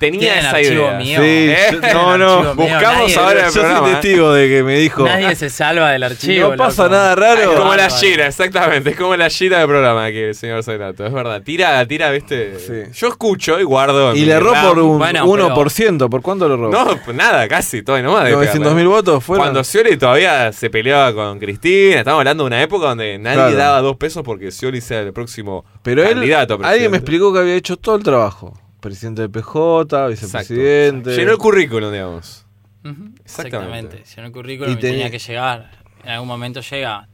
[0.00, 0.98] Tenía esa archivo idea.
[0.98, 1.20] mío.
[1.20, 1.56] Sí, ¿Eh?
[1.70, 2.24] yo- no, no.
[2.38, 5.04] archivo mío, buscamos nadie- ahora el Yo soy programa, testigo de que me dijo.
[5.04, 6.50] Nadie se salva del archivo.
[6.50, 6.94] no pasa loco.
[6.94, 7.50] nada Es raro.
[7.54, 7.94] como la Bárbaro.
[8.00, 8.90] gira, exactamente.
[8.90, 11.06] Es como la gira del programa aquí, el señor Zainato.
[11.06, 11.42] Es verdad.
[11.42, 12.58] Tira, tira, viste.
[12.58, 12.90] Sí.
[12.98, 14.10] Yo escucho y guardo.
[14.10, 14.66] en Y mi le erró RAM.
[14.68, 16.08] por un Bueno, 1%.
[16.08, 16.70] ¿Por cuánto lo erró?
[16.70, 18.24] No, pues nada, casi, todo nomás.
[18.24, 18.74] de 900 pegarle.
[18.82, 19.44] mil votos fueron.
[19.44, 23.56] Cuando Scioli todavía se peleaba con Cristina, estamos hablando de una época donde nadie Claro.
[23.56, 26.96] daba dos pesos porque Scioli sea el próximo Pero él, candidato a alguien me presidente.
[26.96, 28.58] explicó que había hecho todo el trabajo.
[28.80, 30.08] Presidente del PJ, Exacto.
[30.08, 31.16] vicepresidente.
[31.16, 32.46] Llenó el currículum, digamos.
[32.82, 33.20] Exactamente.
[33.24, 34.00] Exactamente.
[34.04, 35.70] Si en el currículum Y y tenía tenía- que llegar.
[36.04, 37.06] En algún momento llega.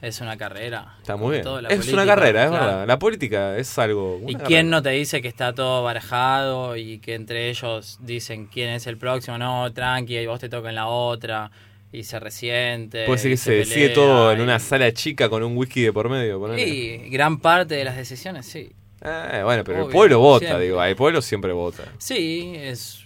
[0.00, 0.94] Es una carrera.
[0.98, 1.42] Está muy bien.
[1.44, 2.64] todo, Es política, una carrera, es claro.
[2.64, 2.86] verdad.
[2.86, 4.18] La política es algo.
[4.22, 4.62] ¿Y quién carrera.
[4.62, 8.96] no te dice que está todo barajado y que entre ellos dicen quién es el
[8.96, 9.36] próximo?
[9.36, 11.50] No, tranqui, y vos te toca en la otra
[11.92, 13.04] y se resiente.
[13.04, 16.08] Puede ser que se decide todo en una sala chica con un whisky de por
[16.08, 16.38] medio.
[16.40, 17.10] ponele.
[17.10, 18.72] Gran parte de las decisiones, sí.
[19.02, 20.64] Eh, bueno, pero el pueblo vota, siempre.
[20.64, 20.82] digo.
[20.84, 21.84] El pueblo siempre vota.
[21.98, 23.04] Sí, es.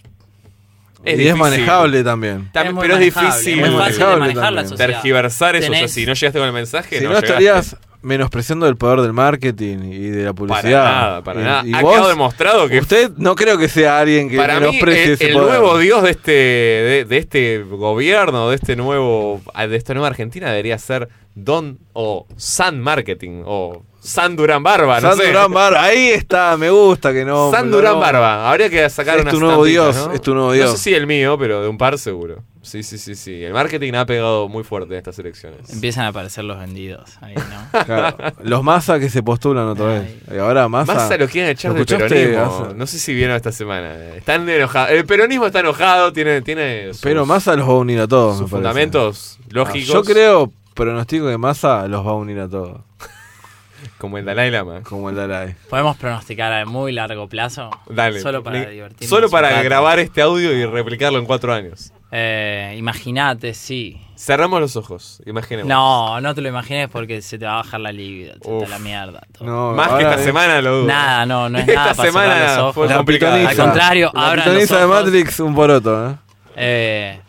[1.03, 2.49] Es y es manejable también.
[2.51, 4.69] También, Es muy pero es manejable, difícil Es muy fácil de manejable manejar la también.
[4.69, 4.87] sociedad.
[4.91, 5.71] tergiversar eso.
[5.71, 7.27] O sea, Tenés- si no llegaste con el mensaje, Si no, llegaste.
[7.27, 10.83] estarías menospreciando el poder del marketing y de la Para publicidad.
[10.83, 11.63] nada, para Y- nada.
[11.65, 14.61] y ha vos, quedado demostrado que Usted no creo que sea alguien que para mí
[14.61, 15.47] menosprecie el, ese el poder.
[15.49, 20.49] nuevo dios de este de, de este gobierno, de este nuevo de esta nueva Argentina
[20.49, 25.27] debería ser Don o San Marketing o San Durán Barba, no San sé.
[25.27, 27.49] Durán Barba, ahí está, me gusta que no.
[27.51, 27.99] San no, Durán no.
[27.99, 28.49] Barba.
[28.49, 30.71] Habría que sacar Es una tu nuevo dios, es tu nuevo dios.
[30.71, 32.43] No sé si el mío, pero de un par seguro.
[32.61, 33.43] Sí, sí, sí, sí.
[33.43, 35.69] El marketing ha pegado muy fuerte en estas elecciones.
[35.71, 37.83] Empiezan a aparecer los vendidos ahí, ¿no?
[37.85, 40.15] Claro, los Massa que se postulan otra vez.
[40.33, 40.93] Y ahora Massa.
[40.95, 42.59] Massa lo quieren echar ¿Lo del peronismo.
[42.59, 42.73] Massa?
[42.75, 43.93] No sé si vieron esta semana.
[44.15, 44.91] Están enojados.
[44.91, 48.37] El peronismo está enojado, tiene, tiene sus, Pero Massa los va a unir a todos.
[48.37, 49.87] sus me fundamentos lógicos.
[49.87, 52.81] Yo creo, pronostico que Massa los va a unir a todos.
[53.97, 54.81] Como el Dalai Lama.
[54.83, 55.55] Como el Dalai.
[55.69, 57.69] Podemos pronosticar a muy largo plazo.
[57.89, 58.19] Dale.
[58.19, 59.09] Solo para divertirnos.
[59.09, 61.91] Solo para grabar este audio y replicarlo en cuatro años.
[62.11, 63.99] Eh, Imagínate, sí.
[64.17, 65.67] Cerramos los ojos, imaginemos.
[65.67, 68.67] No, no te lo imagines porque se te va a bajar la libido, se te
[68.67, 69.21] la mierda.
[69.37, 69.45] todo.
[69.45, 70.87] No, Más que esta es- semana lo dudo.
[70.87, 72.93] Nada, no, no es Esta nada para cerrar semana los ojos.
[72.93, 73.49] fue pitoniza.
[73.49, 74.87] Al contrario, la abran los de.
[74.87, 76.15] Matrix, un poroto, ¿eh?
[76.57, 77.19] Eh,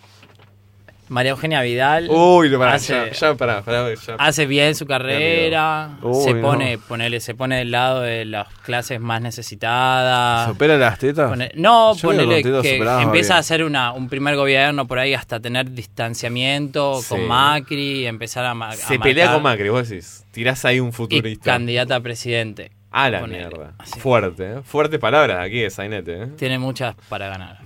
[1.09, 4.15] María Eugenia Vidal Uy, pará, hace, ya, ya, pará, pará, ya.
[4.19, 6.43] hace bien su carrera, Uy, se no.
[6.43, 10.47] pone, ponele, se pone del lado de las clases más necesitadas.
[10.47, 11.29] ¿Se opera las tetas?
[11.31, 13.33] Pone- no, Yo ponele que empieza bien.
[13.33, 17.09] a hacer una, un primer gobierno por ahí hasta tener distanciamiento Sí.
[17.09, 20.25] con Macri, empezar a, a Se pelea con Macri, vos decís.
[20.33, 21.53] Tirás ahí un y futurista.
[21.53, 22.73] candidata a presidente.
[22.91, 23.75] A la Ponele, mierda.
[23.79, 24.01] así.
[24.01, 24.61] Fuerte, ¿eh?
[24.65, 26.27] Fuertes palabras aquí de Sainete, ¿eh?
[26.39, 27.59] Tiene muchas para ganar.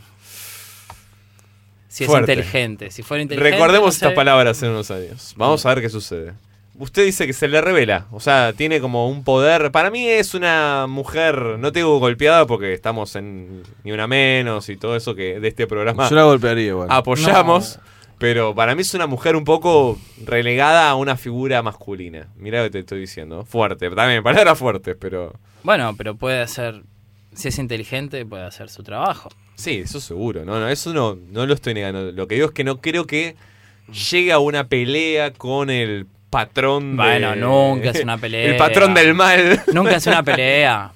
[1.90, 2.30] Si Fuerte.
[2.32, 3.50] es inteligente, si fuera inteligente.
[3.50, 3.96] Recordemos no sé.
[3.96, 5.34] estas palabras en unos años.
[5.36, 6.34] Vamos a ver qué sucede.
[6.78, 9.72] Usted dice que se le revela, o sea, tiene como un poder.
[9.72, 14.68] Para mí es una mujer, no te digo golpeada porque estamos en ni una menos
[14.68, 16.88] y todo eso que de este programa Yo la golpearía igual.
[16.90, 17.80] apoyamos.
[18.18, 22.28] Pero para mí es una mujer un poco relegada a una figura masculina.
[22.36, 23.44] Mira lo que te estoy diciendo.
[23.46, 25.34] Fuerte, también, palabras fuertes, pero.
[25.64, 26.82] Bueno, pero puede hacer.
[27.34, 29.30] Si es inteligente, puede hacer su trabajo.
[29.60, 30.44] Sí, eso seguro.
[30.44, 32.12] No, no, eso no, no lo estoy negando.
[32.12, 33.36] Lo que digo es que no creo que
[34.10, 38.46] llegue a una pelea con el patrón de- Bueno, nunca es una pelea.
[38.50, 39.62] El patrón del mal.
[39.72, 40.92] Nunca es una pelea.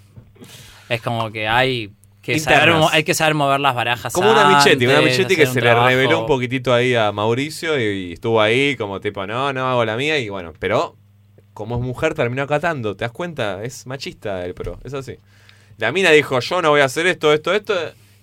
[0.88, 1.90] Es como que hay
[2.22, 4.12] que saber, hay que saber mover las barajas.
[4.12, 5.88] Como una Michetti, una Michetti que un se trabajo.
[5.88, 9.68] le reveló un poquitito ahí a Mauricio y, y estuvo ahí como tipo, no, no
[9.68, 10.96] hago la mía y bueno, pero
[11.52, 13.62] como es mujer terminó acatando, ¿te das cuenta?
[13.62, 15.16] Es machista el pro, es así.
[15.76, 17.74] La mina dijo, yo no voy a hacer esto, esto, esto,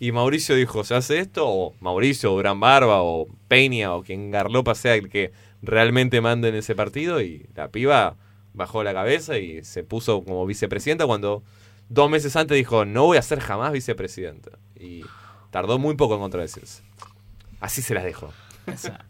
[0.01, 1.47] y Mauricio dijo, ¿se hace esto?
[1.47, 5.31] O Mauricio, o Gran Barba, o Peña, o quien Garlopa sea el que
[5.61, 8.15] realmente mande en ese partido, y la piba
[8.55, 11.43] bajó la cabeza y se puso como vicepresidenta cuando
[11.87, 14.57] dos meses antes dijo, no voy a ser jamás vicepresidenta.
[14.75, 15.03] Y
[15.51, 16.81] tardó muy poco en contradecirse.
[17.59, 18.03] Así se las.
[18.65, 19.05] Esa.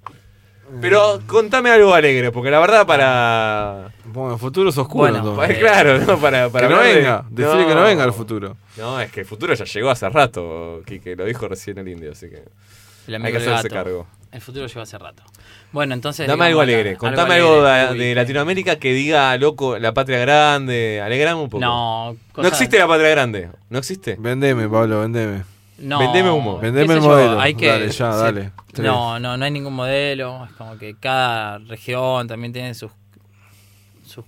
[0.79, 3.91] Pero contame algo alegre, porque la verdad para...
[4.05, 5.11] Bueno, el futuro es oscuro.
[5.11, 5.35] Bueno.
[5.35, 6.17] Pues claro, ¿no?
[6.19, 7.25] Para, para que no de- venga.
[7.29, 8.55] Decirle que no venga el futuro.
[8.77, 12.11] No, es que el futuro ya llegó hace rato, que lo dijo recién el indio,
[12.11, 12.43] así que
[13.07, 13.69] El hay que hacerse gato.
[13.75, 14.07] cargo.
[14.31, 15.23] El futuro llegó hace rato.
[15.73, 16.25] Bueno, entonces.
[16.27, 18.05] Dame digamos algo acá, alegre, contame algo, alegre.
[18.05, 21.61] de, Latinoamérica que diga, loco, la patria grande, alegrame un poco.
[21.61, 24.15] No, No existe la patria grande, no existe.
[24.19, 25.43] Vendeme, Pablo, vendeme.
[25.81, 26.57] No, Vendeme humo.
[26.59, 27.39] Vendeme el modelo.
[27.39, 28.51] Hay que, Dale, ya, dale.
[28.71, 28.85] Tres.
[28.85, 30.45] No, no, no hay ningún modelo.
[30.45, 32.91] Es como que cada región también tiene sus,
[34.07, 34.23] sus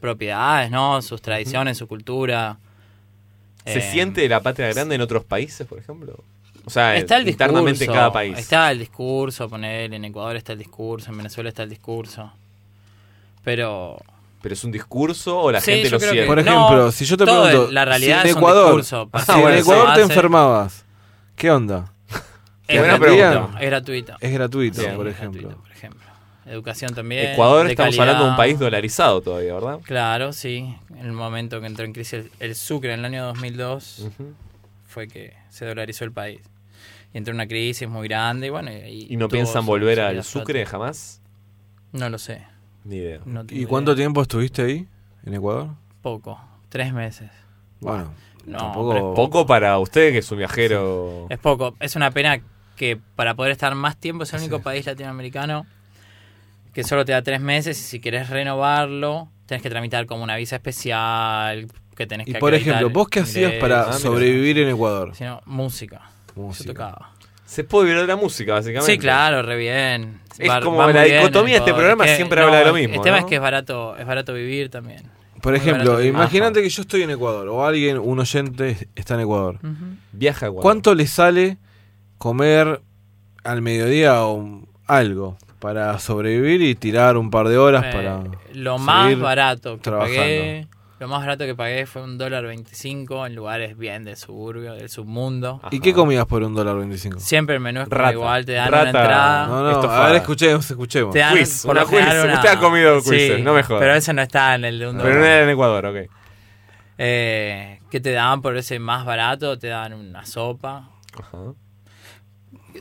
[0.00, 1.00] propiedades, ¿no?
[1.02, 2.56] Sus tradiciones, su cultura.
[3.64, 6.16] ¿Se Eh, siente la patria grande en otros países, por ejemplo?
[6.66, 7.44] O sea, Está el discurso.
[7.50, 8.38] internamente en cada país.
[8.38, 12.30] Está el discurso, poner en Ecuador está el discurso, en Venezuela está el discurso.
[13.42, 13.98] Pero.
[14.42, 16.26] ¿Pero es un discurso o la Sí, gente lo que- siente?
[16.26, 17.70] Por No, ejemplo, si yo te pregunto.
[17.70, 20.83] la realidad si es en un Ecuador, discurso, si en Ecuador te enfermabas,
[21.36, 21.92] ¿qué onda?
[22.66, 24.16] Es gratuito, es gratuito.
[24.20, 25.40] Es gratuito, Sí, por es ejemplo.
[25.42, 26.00] gratuito, por ejemplo.
[26.46, 27.32] Educación también.
[27.32, 28.02] Ecuador de estamos calidad.
[28.08, 29.80] hablando de un país dolarizado todavía, ¿verdad?
[29.82, 30.74] Claro, sí.
[30.90, 34.08] En el momento que entró en crisis el, el Sucre en el año 2002
[34.86, 36.40] fue que se dolarizó el país.
[37.12, 38.70] Y entró en una crisis muy grande y bueno.
[38.72, 41.20] Y, ¿Y no piensan volver al Sucre jamás?
[41.92, 42.42] No lo sé.
[42.84, 43.20] Ni idea.
[43.24, 44.02] no ¿Y cuánto idea.
[44.04, 44.86] tiempo estuviste ahí,
[45.24, 45.68] en Ecuador?
[46.02, 46.38] Poco.
[46.68, 47.30] Tres meses.
[47.80, 48.12] Bueno,
[48.46, 48.96] No, tampoco.
[48.96, 51.26] es Poco para usted, que es un viajero...
[51.30, 51.74] Es poco.
[51.80, 52.40] Es una pena
[52.76, 55.66] que para poder estar más tiempo es el único país latinoamericano
[56.72, 60.36] que solo te da tres meses y si querés renovarlo tenés que tramitar como una
[60.36, 61.66] visa especial
[61.96, 65.14] que tenés Y que por ejemplo, ¿vos qué hacías ingresos, para Ah, sobrevivir en Ecuador?
[65.14, 66.00] sino música.
[66.34, 66.66] Música.
[66.66, 67.10] Yo tocaba.
[67.46, 68.90] Se puede vivir de la música, básicamente.
[68.90, 70.20] Sí, claro, re bien.
[70.38, 72.72] Es Va- como va la dicotomía de este programa Es que- siempre habla de lo
[72.74, 73.22] mismo, El tema ¿no?
[73.24, 75.02] es que es barato, es barato vivir también.
[75.44, 79.58] Por ejemplo, imagínate que yo estoy en Ecuador o alguien, un oyente, está en Ecuador.
[80.12, 80.62] Viaja a Ecuador.
[80.62, 81.58] ¿Cuánto le sale
[82.18, 82.80] comer
[83.44, 88.24] al mediodía un- algo para sobrevivir y tirar un par de horas Eh, para.
[88.54, 90.18] lo más barato que trabajando.
[90.18, 90.66] pagué,
[91.00, 94.88] lo más barato que pagué fue un dólar 25 en lugares bien del suburbio, del
[94.88, 95.60] submundo.
[95.70, 97.18] ¿Y qué comías por un dólar veinticinco?
[97.20, 98.12] Siempre el menú es como Rata.
[98.12, 98.90] igual, te dan Rata.
[98.90, 99.46] una entrada.
[99.48, 100.04] No, no, Estofada.
[100.04, 101.12] a ver, escuchemos, escuchemos.
[101.12, 101.92] Te dan, Quiz, una quiz.
[102.00, 103.80] una- Usted ha comido Sí, quizzes, no me jodas.
[103.80, 105.30] Pero ese no está en el de un Pero no dólar.
[105.32, 105.96] era en Ecuador, ok.
[106.98, 109.58] Eh, ¿Qué te dan por ese más barato?
[109.58, 110.90] Te dan una sopa.
[111.18, 111.38] Ajá.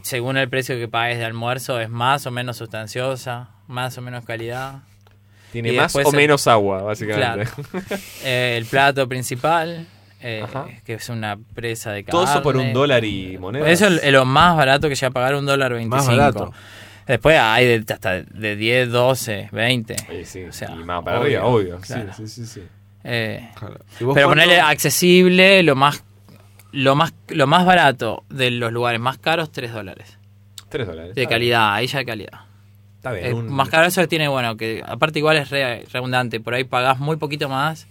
[0.01, 4.25] Según el precio que pagues de almuerzo, es más o menos sustanciosa, más o menos
[4.25, 4.81] calidad.
[5.53, 7.49] Tiene Y más o el- menos agua, básicamente.
[8.25, 9.87] Eh, el plato principal,
[10.19, 10.43] eh,
[10.83, 12.11] que es una presa de carne.
[12.11, 13.69] Todo eso por un dólar y moneda.
[13.69, 15.95] Eso es lo más barato que llega a pagar un dólar 25.
[15.95, 16.51] Más barato.
[17.07, 19.95] Después hay de, hasta de 10, 12, 20.
[19.97, 21.79] Sí, sí, O sea, y más para obvio, arriba, obvio.
[21.81, 22.13] claro.
[22.15, 22.63] Sí, sí, sí, sí.
[23.03, 23.75] Eh, Claro.
[23.99, 24.29] ¿Y vos pero cuánto?
[24.43, 26.03] ponerle accesible, lo más,
[26.71, 30.17] lo más, lo más barato de los lugares más caros, 3 dólares.
[30.69, 31.13] Tres dólares.
[31.13, 32.39] De calidad, ahí ya de calidad.
[33.03, 33.25] Está bien.
[33.25, 36.53] Es un- más caro eso que tiene, bueno, que aparte igual es re- redundante, por
[36.53, 37.85] ahí pagás muy poquito más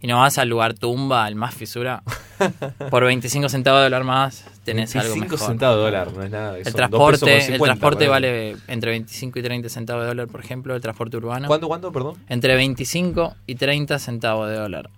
[0.00, 2.02] y no vas al lugar tumba, al más fisura.
[2.90, 5.48] por 25 centavos de dólar más tenés algo 25 mejor.
[5.48, 6.56] centavos de dólar, no es nada.
[6.58, 10.28] El transporte, pesos con el 50, transporte vale entre 25 y 30 centavos de dólar,
[10.28, 11.48] por ejemplo, el transporte urbano.
[11.48, 12.14] ¿Cuánto, cuánto, perdón?
[12.28, 14.88] Entre 25 y 30 centavos de dólar.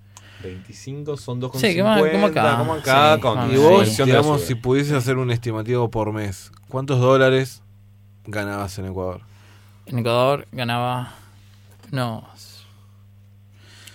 [0.45, 1.59] 25 son 2,50.
[1.59, 1.79] Sí,
[2.13, 2.59] como- acá.
[2.59, 6.53] Como acá, Sí, con Y vos, la digamos, si pudieses hacer un estimativo por mes,
[6.69, 7.63] ¿cuántos dólares
[8.25, 9.23] ganabas en Ecuador?
[9.89, 11.15] En Ecuador ganaba.
[11.91, 12.27] No,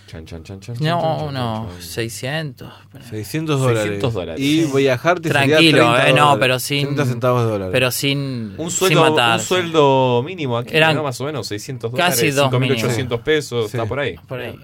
[0.07, 1.81] Chan, chan, chan, chan, no, chan, chan, no, chan.
[1.81, 2.71] 600.
[3.09, 3.81] 600 dólares.
[3.83, 4.39] 600 dólares.
[4.45, 7.71] Y viajar te Tranquilo, 30 eh, no, pero sin- 30 centavos de dólares.
[7.71, 9.45] Pero sin, Un sin sueldo, un matarse.
[9.47, 11.01] sueldo mínimo aquí, Eran ¿no?
[11.03, 13.77] más o menos, 600 casi dólares, dos 5.800 pesos, Sí.
[13.77, 14.15] está por ahí.
[14.27, 14.55] Por ahí.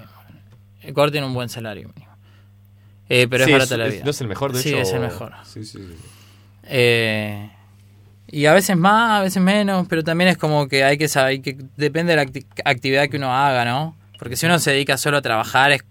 [0.84, 2.14] Ecuador tiene un buen salario mínimo.
[3.10, 4.04] Eh, pero Sí, es barata la es- vida.
[4.06, 4.78] ¿No es el mejor, de sí, hecho?
[4.82, 5.34] es el mejor.
[5.46, 5.80] Sí, sí.
[5.80, 5.96] sí.
[6.66, 7.50] Eh,
[8.32, 11.42] y a veces más, a veces menos, pero también es como que hay que saber,
[11.42, 13.98] que, depende de la acti- actividad que uno haga, ¿no?
[14.18, 15.84] Porque si uno se dedica solo a trabajar, es,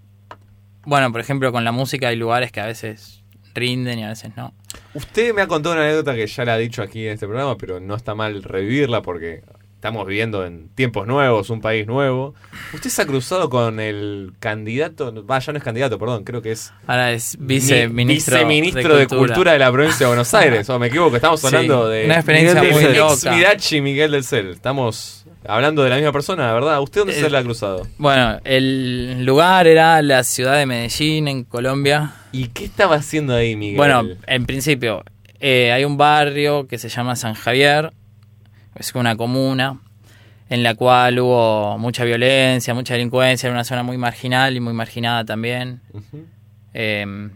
[0.84, 3.22] bueno, por ejemplo, con la música hay lugares que a veces
[3.55, 4.53] rinden y a veces no.
[4.95, 7.57] Usted me ha contado una anécdota que ya la ha dicho aquí en este programa,
[7.57, 9.43] pero no está mal revivirla porque
[9.79, 12.35] estamos viviendo en tiempos nuevos, un país nuevo.
[12.74, 16.51] Usted se ha cruzado con el candidato, va, ya no es candidato, perdón, creo que
[16.51, 19.53] es Ahora es viceministro, viceministro de, Cultura.
[19.53, 20.68] de la provincia de Buenos Aires.
[20.70, 23.14] O me equivoco, estamos Sí, hablando de una experiencia Miguel muy del- loca.
[23.14, 24.49] ex Mirachi Miguel del Cel.
[24.51, 26.81] Estamos hablando de la misma persona, ¿verdad?
[26.83, 27.87] ¿Usted dónde Eh, se le ha cruzado?
[27.99, 32.12] Bueno, el lugar era la ciudad de Medellín, en Colombia.
[32.33, 33.76] ¿Y qué estaba haciendo ahí, Miguel?
[33.76, 35.05] Bueno, en principio,
[35.41, 37.93] eh, hay un barrio que se llama San Javier,
[38.75, 39.81] es una comuna,
[40.49, 44.73] en la cual hubo mucha violencia, mucha delincuencia, era una zona muy marginal y muy
[44.73, 45.81] marginada también.
[46.75, 47.29] Eh,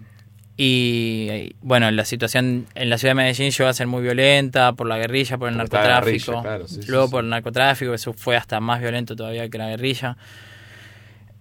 [0.57, 4.87] y bueno, la situación en la ciudad de Medellín llegó a ser muy violenta por
[4.87, 6.33] la guerrilla, por el narcotráfico.
[6.33, 7.11] guerrilla, claro, sí, Luego sí.
[7.11, 10.17] por el narcotráfico, eso fue hasta más violento todavía que la guerrilla.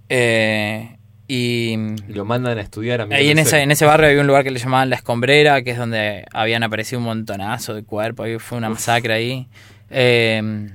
[0.10, 4.08] Eh, y Y lo mandan a estudiar a Miguel Ahí en ese, en ese barrio
[4.08, 7.74] había un lugar que le llamaban La Escombrera, que es donde habían aparecido un montonazo
[7.74, 9.48] de cuerpos, ahí fue una masacre ahí.
[9.92, 10.70] Eh,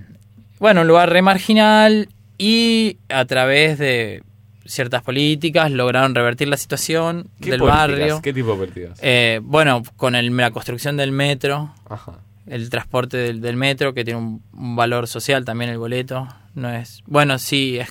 [0.59, 2.09] bueno, un lugar re marginal
[2.39, 4.23] y a través de
[4.64, 7.89] ciertas políticas lograron revertir la situación ¿Qué del políticas?
[7.89, 8.21] barrio.
[8.23, 8.99] ¿Qué tipo de políticas?
[9.03, 12.19] Eh, bueno, con el- la construcción del metro, Ajá.
[12.47, 16.29] el transporte del, del metro, que tiene un, un valor social también el boleto.
[16.55, 17.89] No es Bueno, sí, es,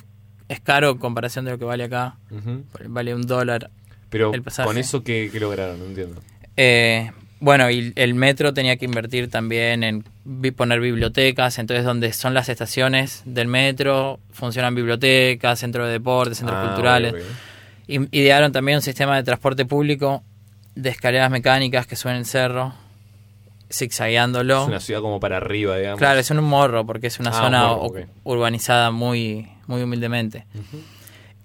[0.48, 2.16] es caro en comparación de lo que vale acá.
[2.88, 3.70] Vale un dólar
[4.10, 5.78] Pero el con eso, ¿qué, qué lograron?
[5.78, 6.20] No entiendo.
[6.56, 7.10] Eh,
[7.40, 10.04] bueno, y el metro tenía que invertir también en
[10.56, 16.58] poner bibliotecas, entonces donde son las estaciones del metro, funcionan bibliotecas, centros de deportes, centros
[16.60, 17.12] Ah, culturales.
[17.14, 17.88] ok, ok.
[17.88, 20.22] I- Idearon también un sistema de transporte público
[20.74, 22.74] de escaleras mecánicas que suben el cerro,
[23.72, 24.62] zigzagueándolo.
[24.62, 25.98] Es una ciudad como para arriba, digamos.
[25.98, 30.46] Claro, es un morro porque es una Ah, zona un morro, urbanizada muy, muy humildemente.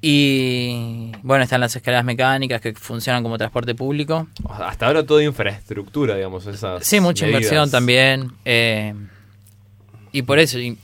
[0.02, 4.28] Y bueno, están las escaleras mecánicas que funcionan como transporte público.
[4.50, 6.48] Hasta ahora toda infraestructura, digamos.
[6.48, 7.42] Esas Sí, mucha medidas.
[7.44, 8.32] inversión también.
[8.44, 8.96] eh,
[10.12, 10.78] y por eso, y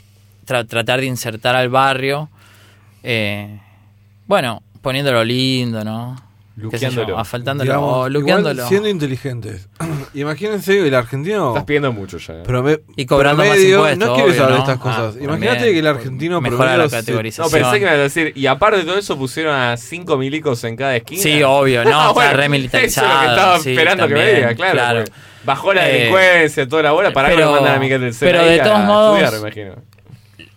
[0.46, 2.30] tra- tratar de insertar al barrio,
[3.04, 3.60] eh,
[4.28, 6.16] bueno, poniéndolo lindo, ¿no?
[6.58, 7.20] Luqueándolo.
[7.20, 8.68] asfaltándolo, Digamos, o igual luqueándolo.
[8.68, 9.70] siendo inteligentes.
[10.16, 11.50] Imagínense el argentino.
[11.50, 12.34] Estás pidiendo mucho ya.
[12.34, 12.44] ¿eh?
[12.44, 14.58] prome- Y cobrando más promedio- impuestos, No quiero saber ¿no?
[14.60, 15.16] estas cosas.
[15.20, 17.52] Ah, Imagínate que el argentino Mejora la se- No, categorización.
[17.52, 18.34] pensé que me ibas a decir.
[18.36, 21.22] Y aparte de todo eso, pusieron a cinco milicos en cada esquina.
[21.22, 24.14] Sí, obvio, no, Ah, está bueno, remilitarizado, Eso es lo que estaba sí, esperando que
[24.14, 24.74] también, me diga, claro.
[24.74, 25.04] claro.
[25.46, 27.14] Bajó la Eh, delincuencia, toda la bola.
[27.14, 29.97] Para que mandan a Miguel del pero de a todos modos- estudiar, me imagino.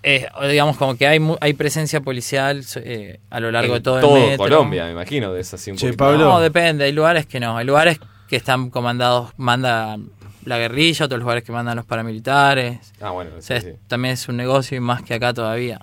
[0.02, 3.82] Eh, digamos como que hay mu- hay presencia policial eh, a lo largo En de
[3.82, 4.38] todo, el metro.
[4.38, 5.64] Colombia, me imagino, de esas.
[5.96, 6.18] Pablo.
[6.18, 9.98] No, depende, hay lugares que no, hay lugares que están comandados, manda
[10.46, 12.78] la guerrilla, otros lugares que mandan los paramilitares.
[13.00, 13.80] Ah, bueno, O sea, sí, es- sí.
[13.88, 15.80] también es un negocio y más que acá todavía.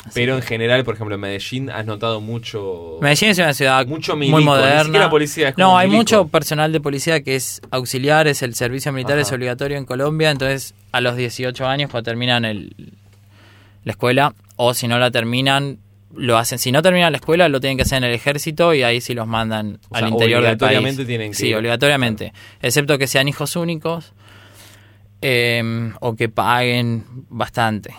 [0.00, 2.98] Así Pero que- en general, por ejemplo, en Medellín has notado mucho.
[3.02, 4.84] Medellín es una ciudad Mucho muy milico, ni moderna.
[4.84, 5.98] siquiera policía, es como no, hay milico.
[6.00, 10.30] mucho personal de policía que es auxiliar, es el servicio militar, es obligatorio en Colombia,
[10.30, 12.72] entonces a los 18 años cuando terminan el,
[13.84, 15.78] la escuela, o si no la terminan,
[16.14, 16.58] lo hacen.
[16.58, 19.14] Si no terminan la escuela, lo tienen que hacer en el ejército y ahí sí
[19.14, 20.78] los mandan O al sea, interior del país.
[20.78, 21.56] obligatoriamente tienen que Sí, ir.
[21.56, 22.32] obligatoriamente.
[22.62, 24.12] Excepto que sean hijos únicos
[25.22, 27.94] eh, o que paguen bastante.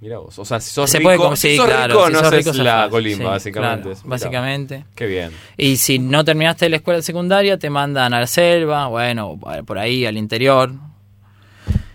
[0.00, 0.38] Mira vos.
[0.38, 2.52] O sea, si sos Se rico, puede si sí, claro, rico, si no sos rico,
[2.62, 3.82] la colimba, Sí, básicamente.
[3.90, 4.84] claro, básicamente.
[4.94, 5.32] Qué bien.
[5.56, 10.06] Y si no terminaste la escuela secundaria, te mandan a la selva, bueno, por ahí,
[10.06, 10.70] al interior.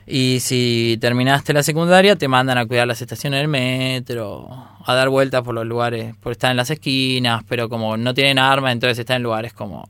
[0.06, 4.50] Y si terminaste la secundaria, te mandan a cuidar las estaciones del metro,
[4.86, 8.38] a dar vueltas por los lugares, por estar en las esquinas, pero como no tienen
[8.40, 9.88] armas, entonces están en lugares como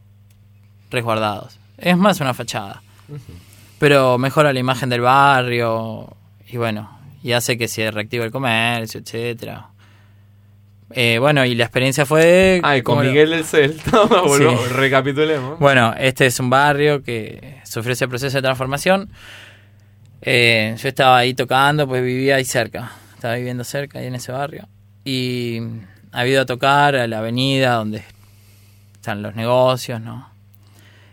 [0.91, 1.57] resguardados.
[1.77, 2.81] Es más una fachada.
[3.79, 6.15] Pero mejora la imagen del barrio
[6.47, 6.89] y bueno,
[7.23, 9.67] y hace que se reactive el comercio, etcétera.
[10.91, 12.61] Eh, bueno, y la experiencia fue...
[12.63, 13.75] Ah, con lo- Miguel del Cel.
[13.91, 14.73] No, volvamos, Sí.
[14.73, 15.57] recapitulemos.
[15.57, 19.09] bueno, este es un barrio que sufrió ese proceso de transformación.
[20.25, 22.91] Eh, yo estaba ahí tocando, pues vivía ahí cerca.
[23.15, 24.67] Estaba viviendo cerca, ahí en ese barrio.
[25.05, 25.59] Y
[26.11, 28.03] ha ido a tocar a la avenida donde
[28.93, 30.29] están los negocios, ¿no?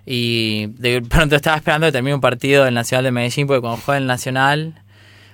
[0.07, 3.81] Y de pronto estaba esperando que termine un partido del Nacional de Medellín, porque cuando
[3.85, 4.83] juega el Nacional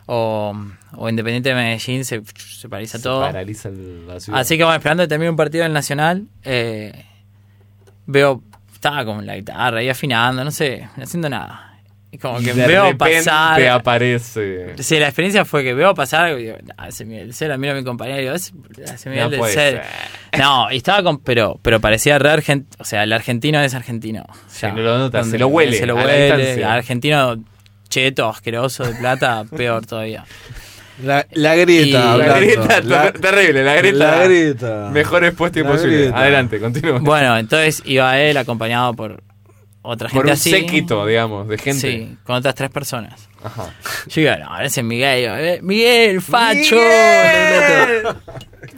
[0.07, 0.55] o,
[0.95, 3.21] o Independiente de Medellín se, se paraliza Se todo.
[3.21, 4.41] paraliza la ciudad.
[4.41, 7.05] Así que bueno, esperando que termine un partido del Nacional, eh,
[8.07, 11.66] veo, estaba con la guitarra ahí afinando, no sé, no haciendo nada.
[12.19, 13.63] Como que de veo pasar.
[13.69, 14.75] aparece.
[14.79, 17.77] Sí, la experiencia fue que veo pasar, digo, "Ah, ese Miguel del Cel, miro a
[17.77, 18.35] mi compañero y digo,
[19.07, 19.81] Miguel No puede Cel".
[20.39, 24.25] No, y estaba con, pero, pero parecía re argentino, o sea, el argentino es argentino.
[24.49, 26.73] Se Ya, lo nota, donde- se lo huele Se lo a la huele, distancia.
[26.75, 27.37] argentino
[27.89, 30.25] cheto, asqueroso, de plata, peor todavía.
[31.05, 33.99] La, la grieta, Y- La grieta, La- terrible, la grieta.
[34.19, 34.91] La grieta.
[34.93, 36.11] Mejor expuesta La imposible.
[36.15, 36.99] Adelante, continúa.
[37.01, 39.23] Bueno, entonces iba él acompañado por
[39.87, 40.51] otra gente Por un así.
[40.51, 41.81] séquito, digamos, de gente.
[41.81, 43.29] Sí, con otras tres personas.
[43.43, 43.71] Ajá.
[44.09, 45.21] Yo digo, no, ese es Miguel.
[45.23, 46.77] Digo, "Eh, Miguel, facho.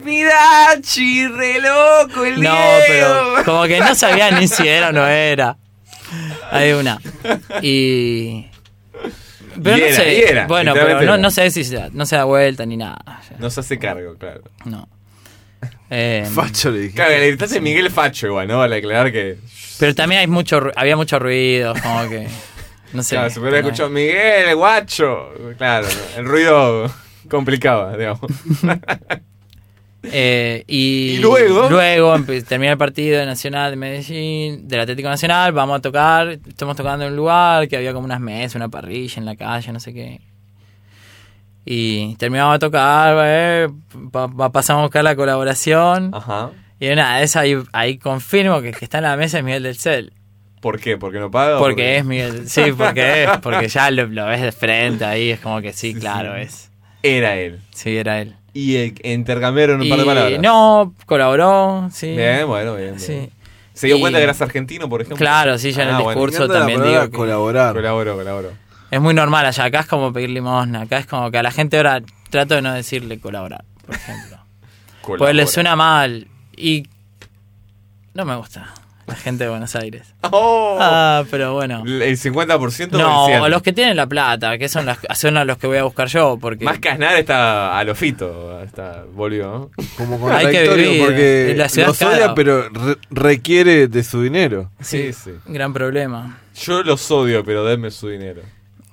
[0.03, 2.55] Mirachi, re loco el No,
[2.87, 5.57] pero como que no sabía ni si era o no era.
[6.51, 6.99] Hay una.
[7.61, 8.45] Y.
[9.61, 10.29] Pero Y no era, sé.
[10.31, 12.99] era, bueno, pero no, no sé si se no se da vuelta ni nada.
[13.39, 14.41] No se hace cargo, claro.
[14.65, 14.87] No.
[15.89, 16.95] Eh, Facho le dije.
[16.95, 18.59] Claro, le gritaste Miguel Facho igual, ¿no?
[18.59, 19.37] Vale aclarar que.
[19.79, 22.27] pero también hay mucho, ru- había mucho ruido, como que.
[22.93, 23.15] No sé.
[23.15, 25.29] claro, se hubiera escuchado Miguel, guacho.
[25.57, 25.87] Claro,
[26.17, 26.91] el ruido
[27.29, 28.21] complicaba, digamos.
[30.01, 31.69] Eh, y, ¿Y luego?
[31.69, 36.39] Luego empe- termina el partido de Nacional de Medellín, del Atlético Nacional, vamos a tocar,
[36.47, 39.73] estamos tocando en un lugar que había como unas mesas, una parrilla en la calle,
[39.73, 40.21] no sé qué.
[41.71, 43.67] Y terminamos de tocar, eh,
[44.11, 46.09] pa- pa- pasamos a buscar la colaboración.
[46.15, 46.49] Ajá.
[46.79, 49.37] Y de una de esas ahí, ahí confirmo que el que está en la mesa
[49.37, 50.11] es Miguel del Cel.
[50.61, 50.97] ¿Por qué?
[50.97, 51.57] ¿Porque no paga?
[51.57, 55.29] o Porque es Miguel, sí, porque es, porque ya lo, lo ves de frente ahí,
[55.29, 56.71] es como que sí, claro, es.
[57.03, 57.59] Era él.
[57.69, 58.35] Sí, era él.
[58.51, 60.41] Y eh, intercambiaron un par de palabras.
[60.41, 62.15] no, colaboró, sí.
[62.15, 62.95] Bien, bueno, bien.
[62.95, 62.99] bien.
[62.99, 63.29] Sí.
[63.73, 65.17] ¿Se dio Y- cuenta que eras argentino, por ejemplo?
[65.23, 66.19] Claro, sí, yo en el Ah, bueno.
[66.25, 67.75] discurso también digo que colaborar.
[67.75, 68.51] Colaboro, colaboro.
[68.91, 69.65] Es muy normal allá.
[69.65, 70.81] Acá es como pedir limosna.
[70.81, 74.37] Acá es como que a la gente ahora trato de no decirle colaborar, por ejemplo.
[75.01, 75.33] Porque Colabora.
[75.33, 76.87] le suena mal y
[78.13, 78.73] no me gusta
[79.07, 80.13] la gente de Buenos Aires.
[80.21, 80.77] ¡Oh!
[80.79, 81.81] Ah, pero bueno.
[81.83, 83.49] El 50% No, del 100.
[83.51, 86.07] los que tienen la plata, que son, las, son a los que voy a buscar
[86.09, 88.61] yo, porque Más Casnar está a lo fito.
[88.61, 89.47] Está, volvió.
[89.77, 89.85] ¿no?
[89.97, 94.21] Como Hay que contradictorio vivir, porque la ciudad los odia, pero re- requiere de su
[94.21, 94.69] dinero.
[94.79, 95.31] Sí, sí.
[95.47, 96.37] gran problema.
[96.61, 98.41] Yo los odio, pero denme su dinero.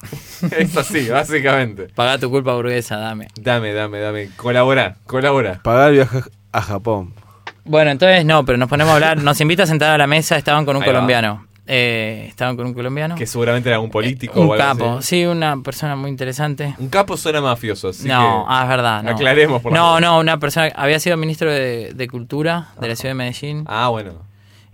[0.58, 1.88] es así, básicamente.
[1.94, 3.28] Paga tu culpa burguesa, dame.
[3.40, 4.30] Dame, dame, dame.
[4.36, 5.60] Colabora, colabora.
[5.62, 6.20] Pagar el viaje
[6.52, 7.14] a Japón.
[7.64, 9.22] Bueno, entonces no, pero nos ponemos a hablar.
[9.22, 11.46] Nos invita a sentar a la mesa, estaban con un Ahí colombiano.
[11.68, 13.16] Eh, estaban con un colombiano.
[13.16, 15.08] Que seguramente era un político un o algo capo, así.
[15.20, 16.76] sí, una persona muy interesante.
[16.78, 19.02] Un capo suena mafioso, así no, que ah, es verdad.
[19.02, 19.10] No.
[19.10, 20.00] aclaremos por No, favor.
[20.00, 20.70] no, una persona.
[20.76, 23.64] Había sido ministro de, de Cultura de la ciudad de Medellín.
[23.66, 24.12] Ah, bueno.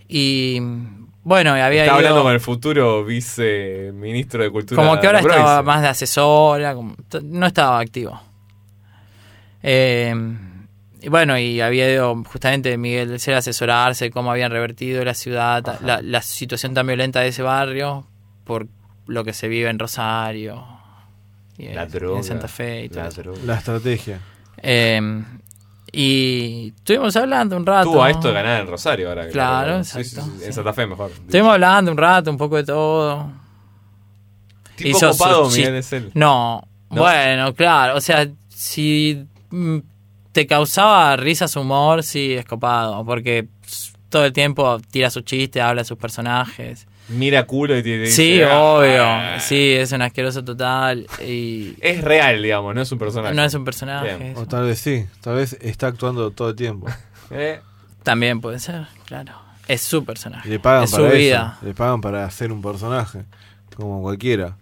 [0.07, 0.61] Y
[1.25, 2.09] bueno, había Estaba ido.
[2.09, 4.83] hablando con el futuro viceministro de Cultura.
[4.83, 5.63] como que ahora de la estaba provincia.
[5.63, 8.21] más de asesora, como- no estaba activo.
[9.63, 10.15] Eh,
[11.01, 15.05] y bueno, y había ido justamente Miguel del Cel a asesorarse de cómo habían revertido
[15.05, 18.07] la ciudad, la, la situación tan violenta de ese barrio,
[18.45, 18.67] por
[19.07, 20.65] lo que se vive en Rosario,
[21.59, 22.19] y La en- droga.
[22.19, 23.23] en Santa Fe y todo La eso.
[23.23, 23.39] droga.
[23.45, 24.21] La estrategia.
[24.59, 25.23] Eh,
[25.93, 27.91] y estuvimos hablando un rato.
[27.91, 29.29] Tuvo a esto de ganar en Rosario ahora.
[29.29, 30.33] Claro, exacto, sí, sí.
[30.39, 30.45] sí.
[30.47, 31.11] En Santa Fe mejor.
[31.11, 33.31] Estuvimos hablando un rato, un poco de todo.
[34.77, 36.11] Tipo hizo copado, Miguel chis- Esel.
[36.15, 37.03] No, ¿No?
[37.03, 37.97] bueno, claro.
[37.97, 39.79] O sea, si mm,
[40.33, 43.05] te causaba risa su humor, sí, es copado.
[43.05, 43.49] Porque
[44.09, 46.87] todo el tiempo tira sus chistes, habla de sus personajes.
[47.09, 48.59] Mira culo y te dice, Sí, "Ah".
[48.59, 49.41] obvio.
[49.41, 51.07] Sí, es un asqueroso total.
[51.27, 53.35] Y Es real, digamos, no es un personaje.
[53.35, 54.33] no es un personaje.
[54.37, 56.87] O tal vez sí, tal vez está actuando todo el tiempo.
[57.35, 57.61] Eh,
[58.03, 59.33] También puede ser, claro.
[59.67, 60.47] Es su personaje.
[60.49, 61.17] Y le pagan es su para eso.
[61.17, 61.59] vida.
[61.63, 63.25] Le pagan para hacer un personaje,
[63.77, 64.57] como cualquiera.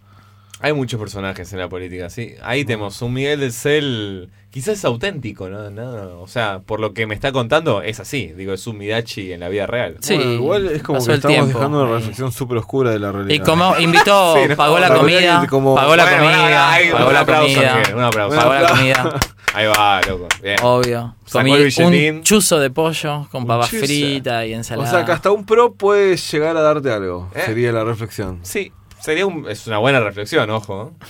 [0.63, 2.35] Hay muchos personajes en la política, sí.
[2.43, 5.71] Ahí tenemos un Miguel del Cel, quizás es auténtico, ¿no?
[5.71, 8.33] No, O sea, por lo que me está contando, es así.
[8.37, 9.97] Digo, es un Midachi en la vida real.
[10.01, 13.11] Sí, Bueno, igual es como que estamos tiempo dejando una reflexión súper oscura de la
[13.11, 13.35] realidad.
[13.35, 17.07] Y como invitó, Sí, no, pagó la comida, como- pagó la Bueno, comida, ahí, pagó
[17.09, 18.37] un la aplauso, comida, un aplauso.
[18.37, 19.21] pagó la comida,
[19.55, 20.29] Ahí va, loco.
[20.43, 20.57] Bien.
[20.63, 21.17] obvio.
[21.33, 21.53] Comí
[21.83, 24.89] un chuzo de pollo con papas fritas y O ensalada.
[24.91, 27.29] sea, que hasta un pro puede llegar a darte algo.
[27.35, 27.43] ¿Eh?
[27.47, 28.39] Sería la reflexión.
[28.43, 30.93] Sí, sería un, es una buena reflexión, ojo.
[31.01, 31.05] ¿eh?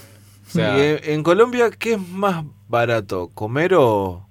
[0.47, 3.31] O sea, Y en, en Colombia, ¿qué es más barato?
[3.35, 4.27] ¿Comer o.?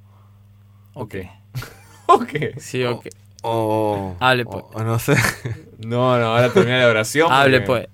[0.93, 1.15] Ok.
[2.07, 2.29] ok.
[2.57, 3.07] Sí, ok.
[3.43, 4.65] o Hable, o- pues.
[4.73, 5.15] o no sé.
[5.77, 7.31] No, no, ahora termina la oración.
[7.31, 7.87] Hable pues.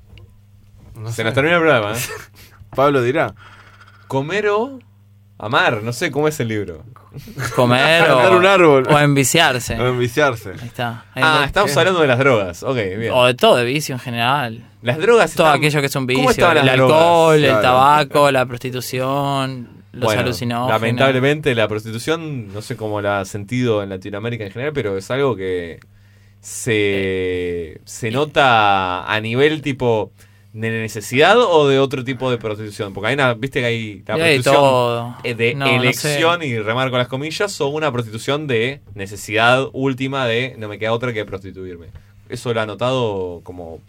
[0.95, 1.23] No Se sé.
[1.25, 2.01] nos termina el programa, ¿eh?
[2.75, 3.35] Pablo dirá.
[4.07, 4.79] Comer o
[5.37, 6.83] amar, no sé cómo es el libro.
[7.55, 8.87] Comer o, un árbol.
[8.89, 9.79] o enviciarse.
[9.79, 10.51] O enviciarse.
[10.51, 11.05] Ahí está.
[11.13, 12.63] Ahí Ah, lo- estamos hablando de las drogas.
[12.63, 13.11] Ok, bien.
[13.13, 14.63] O de todo, de vicio en general.
[14.81, 16.51] Las drogas Todo están- aquello que es un ¿Cómo vicio.
[16.51, 17.35] El alcohol, drogas?
[17.37, 17.61] el Claro.
[17.61, 20.69] tabaco, la prostitución, los Bueno, alucinógenos.
[20.69, 25.09] Lamentablemente la prostitución, no sé cómo la ha sentido en Latinoamérica en general, pero es
[25.09, 25.79] algo que
[26.41, 30.11] se, se nota a nivel tipo
[30.61, 32.93] de necesidad o de otro tipo de prostitución.
[32.93, 36.47] Porque hay una, viste que hay la hay prostitución de No, no elección sé.
[36.47, 41.11] y remarco las comillas o una prostitución de necesidad última de no me queda otra
[41.11, 41.87] que prostituirme.
[42.29, 43.79] ¿Eso lo ha notado como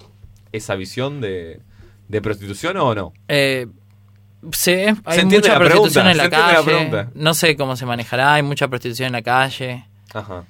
[0.50, 1.60] esa visión de,
[2.08, 3.12] de prostitución o no?
[3.28, 3.68] Eh,
[4.50, 4.72] sí,
[5.04, 7.06] hay mucha la prostitución pregunta, en la calle.
[7.14, 9.84] no sé cómo se manejará, hay mucha prostitución en la calle.
[10.12, 10.44] Ajá.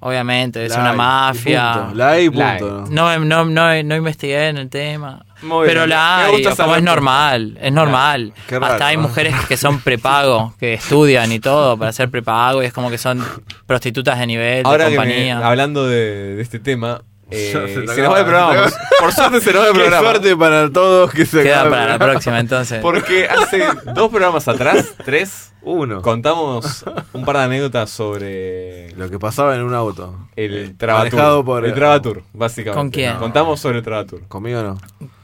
[0.00, 1.88] Obviamente, es La una hay, mafia.
[1.94, 2.58] La hay, La hay.
[2.60, 2.84] punto.
[2.90, 5.24] No, no, no, no investigué en el tema.
[5.42, 8.32] Muy pero bien, la hay, como es normal, es normal.
[8.48, 9.02] Raro, Hasta hay ¿no?
[9.04, 12.98] mujeres que son prepago, que estudian y todo para hacer prepago y es como que
[12.98, 13.24] son
[13.66, 15.38] prostitutas de nivel, Ahora de que me- compañía.
[15.46, 18.66] hablando de, de este tema, eh, se nos va el programa.
[19.00, 20.10] Por suerte se nos va el Qué programa.
[20.10, 22.78] suerte para todos que se Queda para la próxima entonces.
[22.82, 23.64] Porque hace
[23.94, 26.00] dos programas atrás, tres, Uno.
[26.02, 30.16] contamos un par de anécdotas sobre Lo que pasaba en un auto.
[30.36, 31.10] el Travatour.
[31.12, 32.76] Manejado por- el Travatour, básicamente.
[32.78, 33.16] ¿Con quién?
[33.16, 34.26] Contamos sobre el Travatour.
[34.28, 34.78] Conmigo no.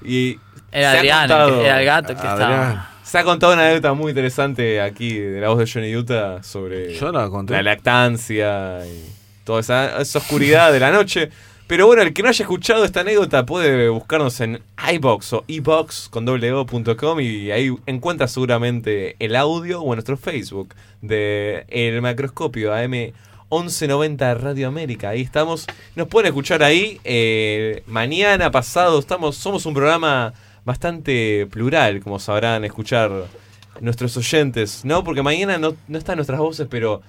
[0.05, 0.38] Y
[0.72, 2.52] Era se ha Adrián, contado- era el gato que Adrián.
[2.52, 2.90] estaba.
[3.05, 6.94] Se ha contado una anécdota muy interesante aquí de la voz de Johnny Utah sobre
[6.94, 7.52] Yo la conté.
[7.52, 9.05] la lactancia y
[9.44, 11.30] toda esa, esa oscuridad de la noche.
[11.66, 14.60] Pero bueno, el que no haya escuchado esta anécdota puede buscarnos en
[14.92, 19.86] iBox o ebox con doble o punto com y ahí encuentra seguramente el audio o
[19.86, 23.12] en nuestro Facebook de El Macroscopio AM
[23.50, 25.08] 1190 Radio América.
[25.10, 25.66] Ahí estamos.
[25.96, 28.98] Nos pueden escuchar ahí eh, mañana, pasado.
[28.98, 30.34] Estamos, somos un programa
[30.66, 33.10] bastante plural, como sabrán escuchar
[33.80, 35.02] nuestros oyentes, ¿no?
[35.02, 37.00] Porque mañana no, no están nuestras voces, pero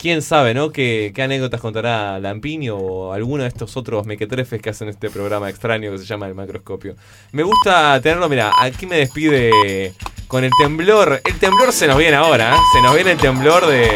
[0.00, 0.70] quién sabe, ¿no?
[0.70, 5.50] ¿Qué, qué anécdotas contará Lampiño o alguno de estos otros mequetrefes que hacen este programa
[5.50, 6.96] extraño que se llama El Macroscopio.
[7.32, 9.92] Me gusta tenerlo, mira, aquí me despide
[10.26, 11.20] con el temblor.
[11.22, 12.58] El temblor se nos viene ahora, ¿eh?
[12.72, 13.90] Se nos viene el temblor de...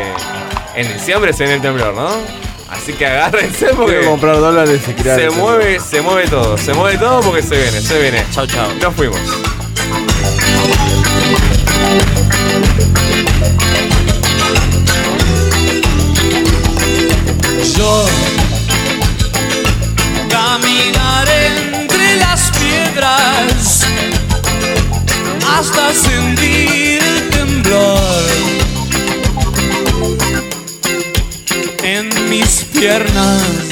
[0.77, 2.11] En diciembre se viene el temblor, ¿no?
[2.69, 3.93] Así que agárrense porque...
[3.95, 5.19] Quiero comprar dólares y crear.
[5.19, 8.25] Se mueve, se mueve todo, se mueve todo porque se viene, se viene.
[8.31, 8.69] Chau, chau.
[8.79, 9.21] Nos fuimos.
[17.77, 18.07] Yo
[20.31, 21.47] caminaré
[21.81, 23.81] entre las piedras
[25.57, 28.25] hasta sentir el temblor
[31.83, 33.64] en mis piernas.